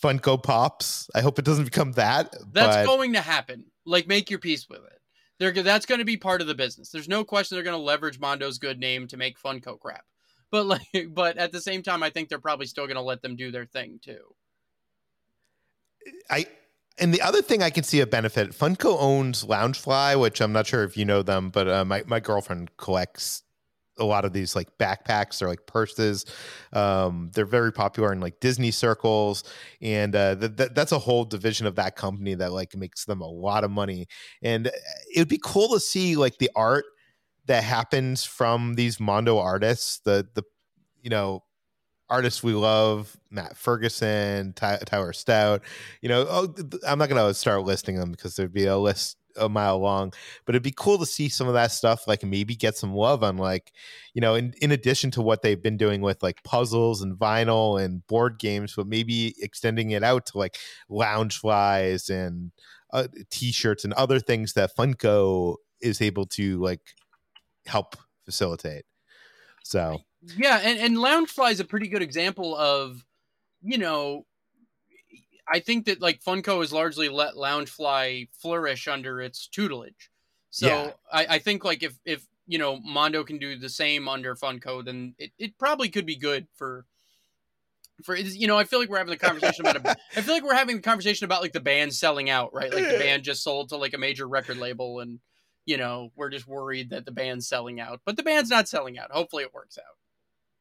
Funko 0.00 0.40
Pops. 0.40 1.10
I 1.14 1.20
hope 1.20 1.38
it 1.38 1.44
doesn't 1.44 1.64
become 1.64 1.92
that. 1.92 2.34
That's 2.52 2.76
but... 2.76 2.86
going 2.86 3.14
to 3.14 3.20
happen. 3.20 3.64
Like, 3.84 4.06
make 4.06 4.30
your 4.30 4.38
peace 4.38 4.68
with 4.68 4.84
it. 4.84 4.97
They're, 5.38 5.52
that's 5.52 5.86
going 5.86 6.00
to 6.00 6.04
be 6.04 6.16
part 6.16 6.40
of 6.40 6.46
the 6.46 6.54
business. 6.54 6.90
There's 6.90 7.08
no 7.08 7.24
question 7.24 7.56
they're 7.56 7.64
going 7.64 7.78
to 7.78 7.82
leverage 7.82 8.18
Mondo's 8.18 8.58
good 8.58 8.78
name 8.78 9.06
to 9.08 9.16
make 9.16 9.40
Funko 9.40 9.78
crap. 9.78 10.04
But 10.50 10.66
like, 10.66 10.82
but 11.10 11.38
at 11.38 11.52
the 11.52 11.60
same 11.60 11.82
time, 11.82 12.02
I 12.02 12.10
think 12.10 12.28
they're 12.28 12.38
probably 12.38 12.66
still 12.66 12.86
going 12.86 12.96
to 12.96 13.02
let 13.02 13.22
them 13.22 13.36
do 13.36 13.50
their 13.50 13.66
thing 13.66 14.00
too. 14.02 14.34
I 16.30 16.46
and 17.00 17.14
the 17.14 17.22
other 17.22 17.42
thing 17.42 17.62
I 17.62 17.70
can 17.70 17.84
see 17.84 18.00
a 18.00 18.06
benefit. 18.06 18.50
Funko 18.50 18.96
owns 18.98 19.44
Loungefly, 19.44 20.18
which 20.20 20.40
I'm 20.40 20.52
not 20.52 20.66
sure 20.66 20.82
if 20.84 20.96
you 20.96 21.04
know 21.04 21.22
them, 21.22 21.50
but 21.50 21.68
uh, 21.68 21.84
my 21.84 22.02
my 22.06 22.20
girlfriend 22.20 22.76
collects 22.76 23.42
a 23.98 24.04
lot 24.04 24.24
of 24.24 24.32
these 24.32 24.56
like 24.56 24.68
backpacks 24.78 25.42
or 25.42 25.48
like 25.48 25.66
purses. 25.66 26.24
Um, 26.72 27.30
they're 27.34 27.44
very 27.44 27.72
popular 27.72 28.12
in 28.12 28.20
like 28.20 28.40
Disney 28.40 28.70
circles, 28.70 29.44
and 29.80 30.14
uh, 30.14 30.36
th- 30.36 30.56
th- 30.56 30.70
that's 30.74 30.92
a 30.92 30.98
whole 30.98 31.24
division 31.24 31.66
of 31.66 31.76
that 31.76 31.96
company 31.96 32.34
that 32.34 32.52
like 32.52 32.74
makes 32.76 33.04
them 33.04 33.20
a 33.20 33.28
lot 33.28 33.64
of 33.64 33.70
money. 33.70 34.06
And 34.42 34.68
uh, 34.68 34.70
it 35.14 35.20
would 35.20 35.28
be 35.28 35.40
cool 35.42 35.68
to 35.74 35.80
see 35.80 36.16
like 36.16 36.38
the 36.38 36.50
art 36.56 36.84
that 37.46 37.64
happens 37.64 38.24
from 38.24 38.74
these 38.74 39.00
Mondo 39.00 39.38
artists. 39.38 40.00
The 40.00 40.26
the 40.34 40.42
you 41.02 41.10
know 41.10 41.42
artists 42.10 42.42
we 42.42 42.52
love, 42.54 43.16
Matt 43.30 43.56
Ferguson, 43.56 44.52
Ty- 44.54 44.80
Tyler 44.86 45.12
Stout. 45.12 45.62
You 46.00 46.08
know, 46.08 46.26
oh, 46.28 46.54
I'm 46.86 46.98
not 46.98 47.08
going 47.08 47.22
to 47.22 47.34
start 47.34 47.64
listing 47.64 47.96
them 47.96 48.10
because 48.10 48.36
there'd 48.36 48.52
be 48.52 48.66
a 48.66 48.78
list 48.78 49.16
a 49.38 49.48
mile 49.48 49.78
long. 49.78 50.12
But 50.44 50.54
it'd 50.54 50.62
be 50.62 50.74
cool 50.76 50.98
to 50.98 51.06
see 51.06 51.28
some 51.28 51.48
of 51.48 51.54
that 51.54 51.72
stuff, 51.72 52.06
like 52.06 52.22
maybe 52.24 52.54
get 52.54 52.76
some 52.76 52.94
love 52.94 53.22
on 53.22 53.36
like, 53.36 53.72
you 54.14 54.20
know, 54.20 54.34
in, 54.34 54.54
in 54.60 54.72
addition 54.72 55.10
to 55.12 55.22
what 55.22 55.42
they've 55.42 55.62
been 55.62 55.76
doing 55.76 56.00
with 56.00 56.22
like 56.22 56.42
puzzles 56.42 57.02
and 57.02 57.18
vinyl 57.18 57.82
and 57.82 58.06
board 58.06 58.38
games, 58.38 58.74
but 58.76 58.86
maybe 58.86 59.34
extending 59.40 59.90
it 59.90 60.02
out 60.02 60.26
to 60.26 60.38
like 60.38 60.56
lounge 60.88 61.38
flies 61.38 62.08
and 62.08 62.52
uh, 62.92 63.08
t-shirts 63.30 63.84
and 63.84 63.92
other 63.94 64.18
things 64.18 64.54
that 64.54 64.74
Funko 64.76 65.56
is 65.80 66.00
able 66.00 66.26
to 66.26 66.58
like 66.60 66.80
help 67.66 67.96
facilitate. 68.24 68.84
So 69.62 69.98
yeah, 70.36 70.60
and 70.64 70.78
and 70.78 70.96
Loungefly 70.96 71.52
is 71.52 71.60
a 71.60 71.64
pretty 71.64 71.88
good 71.88 72.02
example 72.02 72.56
of, 72.56 73.04
you 73.62 73.78
know, 73.78 74.24
I 75.50 75.60
think 75.60 75.86
that 75.86 76.00
like 76.00 76.22
Funko 76.22 76.60
has 76.60 76.72
largely 76.72 77.08
let 77.08 77.34
Loungefly 77.34 78.28
flourish 78.32 78.86
under 78.88 79.20
its 79.20 79.46
tutelage. 79.46 80.10
So 80.50 80.66
yeah. 80.66 80.90
I, 81.12 81.26
I 81.36 81.38
think 81.38 81.64
like 81.64 81.82
if 81.82 81.98
if 82.04 82.26
you 82.46 82.58
know 82.58 82.80
Mondo 82.80 83.24
can 83.24 83.38
do 83.38 83.58
the 83.58 83.68
same 83.68 84.08
under 84.08 84.34
Funko, 84.34 84.84
then 84.84 85.14
it, 85.18 85.32
it 85.38 85.58
probably 85.58 85.88
could 85.88 86.06
be 86.06 86.16
good 86.16 86.46
for 86.54 86.86
for 88.02 88.16
you 88.16 88.46
know 88.46 88.58
I 88.58 88.64
feel 88.64 88.80
like 88.80 88.88
we're 88.88 88.98
having 88.98 89.14
a 89.14 89.18
conversation 89.18 89.66
about 89.66 89.84
a, 89.84 89.96
I 90.16 90.22
feel 90.22 90.34
like 90.34 90.44
we're 90.44 90.54
having 90.54 90.78
a 90.78 90.82
conversation 90.82 91.24
about 91.24 91.42
like 91.42 91.52
the 91.52 91.60
band 91.60 91.94
selling 91.94 92.30
out, 92.30 92.54
right? 92.54 92.72
Like 92.72 92.88
the 92.88 92.98
band 92.98 93.24
just 93.24 93.42
sold 93.42 93.70
to 93.70 93.76
like 93.76 93.94
a 93.94 93.98
major 93.98 94.26
record 94.26 94.58
label, 94.58 95.00
and 95.00 95.20
you 95.66 95.76
know 95.76 96.10
we're 96.16 96.30
just 96.30 96.46
worried 96.46 96.90
that 96.90 97.04
the 97.04 97.12
band's 97.12 97.48
selling 97.48 97.80
out, 97.80 98.00
but 98.04 98.16
the 98.16 98.22
band's 98.22 98.50
not 98.50 98.68
selling 98.68 98.98
out. 98.98 99.10
Hopefully, 99.10 99.42
it 99.42 99.54
works 99.54 99.78
out. 99.78 99.97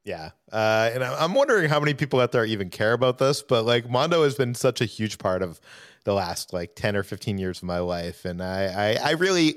Yeah. 0.04 0.32
Uh, 0.52 0.90
and 0.94 1.04
I'm 1.04 1.34
wondering 1.34 1.70
how 1.70 1.80
many 1.80 1.94
people 1.94 2.20
out 2.22 2.32
there 2.32 2.46
even 2.46 2.70
care 2.70 2.94
about 2.94 3.18
this, 3.18 3.42
but 3.42 3.66
like 3.66 3.90
Mondo 3.90 4.24
has 4.24 4.36
been 4.36 4.56
such 4.56 4.80
a 4.80 4.86
huge 4.86 5.18
part 5.18 5.42
of 5.42 5.60
the 6.06 6.14
last 6.14 6.54
like 6.54 6.76
10 6.76 6.96
or 6.96 7.04
15 7.04 7.38
years 7.38 7.58
of 7.58 7.64
my 7.64 7.80
life. 7.80 8.24
And 8.24 8.42
I, 8.42 8.96
I, 9.04 9.10
I 9.10 9.12
really, 9.12 9.56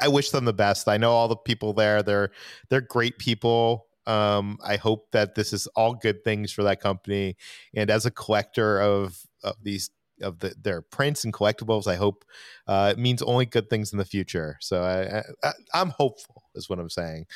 I 0.00 0.06
wish 0.06 0.30
them 0.30 0.44
the 0.44 0.52
best. 0.52 0.86
I 0.86 0.96
know 0.96 1.10
all 1.10 1.26
the 1.26 1.36
people 1.36 1.72
there, 1.72 2.04
they're, 2.04 2.30
they're 2.68 2.80
great 2.80 3.18
people. 3.18 3.88
Um, 4.06 4.58
I 4.64 4.76
hope 4.76 5.10
that 5.10 5.34
this 5.34 5.52
is 5.52 5.66
all 5.68 5.94
good 5.94 6.22
things 6.22 6.52
for 6.52 6.62
that 6.62 6.80
company. 6.80 7.36
And 7.74 7.90
as 7.90 8.06
a 8.06 8.12
collector 8.12 8.80
of, 8.80 9.18
of 9.42 9.56
these 9.60 9.90
of 10.22 10.38
the, 10.38 10.54
their 10.60 10.80
prints 10.80 11.24
and 11.24 11.32
collectibles. 11.32 11.86
I 11.86 11.96
hope 11.96 12.24
uh, 12.66 12.92
it 12.96 13.00
means 13.00 13.22
only 13.22 13.46
good 13.46 13.68
things 13.68 13.92
in 13.92 13.98
the 13.98 14.04
future. 14.04 14.56
So 14.60 14.82
I, 14.82 15.46
I, 15.46 15.52
I'm 15.74 15.90
hopeful, 15.90 16.44
is 16.54 16.68
what 16.68 16.78
I'm 16.78 16.90
saying. 16.90 17.26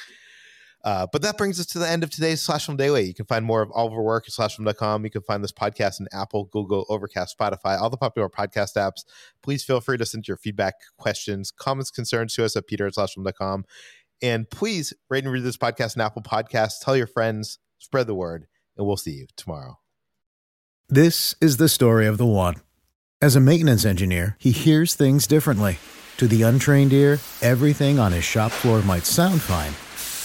Uh, 0.85 1.07
but 1.11 1.23
that 1.23 1.37
brings 1.37 1.59
us 1.59 1.67
to 1.67 1.79
the 1.79 1.88
end 1.88 2.05
of 2.05 2.11
today's 2.11 2.41
Slash 2.41 2.67
Film 2.67 2.77
Daily. 2.77 3.03
You 3.03 3.14
can 3.14 3.27
find 3.27 3.45
more 3.45 3.62
of 3.62 3.71
all 3.73 3.88
of 3.88 3.93
our 3.93 4.03
work 4.03 4.25
at 4.29 4.33
slashfilm.com. 4.33 5.05
You 5.05 5.11
can 5.11 5.23
find 5.23 5.43
this 5.43 5.53
podcast 5.53 6.01
in 6.01 6.07
Apple, 6.12 6.45
Google, 6.45 6.87
Overcast, 6.88 7.37
Spotify, 7.37 7.81
all 7.81 7.91
the 7.91 7.97
popular 7.97 8.29
podcast 8.29 8.77
apps. 8.77 9.05
Please 9.43 9.64
feel 9.64 9.81
free 9.81 9.99
to 9.99 10.07
send 10.07 10.29
your 10.29 10.37
feedback, 10.37 10.75
questions, 10.97 11.51
comments, 11.51 11.91
concerns 11.91 12.35
to 12.35 12.45
us 12.45 12.57
at 12.57 12.67
peter 12.67 12.87
at 12.87 12.95
slashfilm.com. 12.95 13.64
And 14.23 14.49
please 14.51 14.93
rate 15.09 15.25
and 15.25 15.33
read 15.33 15.43
this 15.43 15.57
podcast 15.57 15.97
in 15.97 16.03
Apple 16.03 16.23
Podcasts. 16.23 16.81
Tell 16.81 16.97
your 16.97 17.07
friends, 17.07 17.59
spread 17.79 18.07
the 18.07 18.14
word, 18.14 18.47
and 18.77 18.87
we'll 18.87 18.97
see 18.97 19.12
you 19.12 19.27
tomorrow. 19.37 19.79
This 20.88 21.35
is 21.41 21.57
the 21.57 21.69
story 21.69 22.07
of 22.07 22.19
the 22.19 22.27
one. 22.27 22.55
As 23.21 23.35
a 23.35 23.41
maintenance 23.41 23.85
engineer, 23.85 24.37
he 24.38 24.53
hears 24.53 24.95
things 24.95 25.27
differently. 25.27 25.79
To 26.19 26.29
the 26.29 26.43
untrained 26.43 26.93
ear, 26.93 27.19
everything 27.43 27.99
on 27.99 28.12
his 28.12 28.25
shop 28.25 28.53
floor 28.53 28.81
might 28.83 29.05
sound 29.05 29.43
fine 29.43 29.75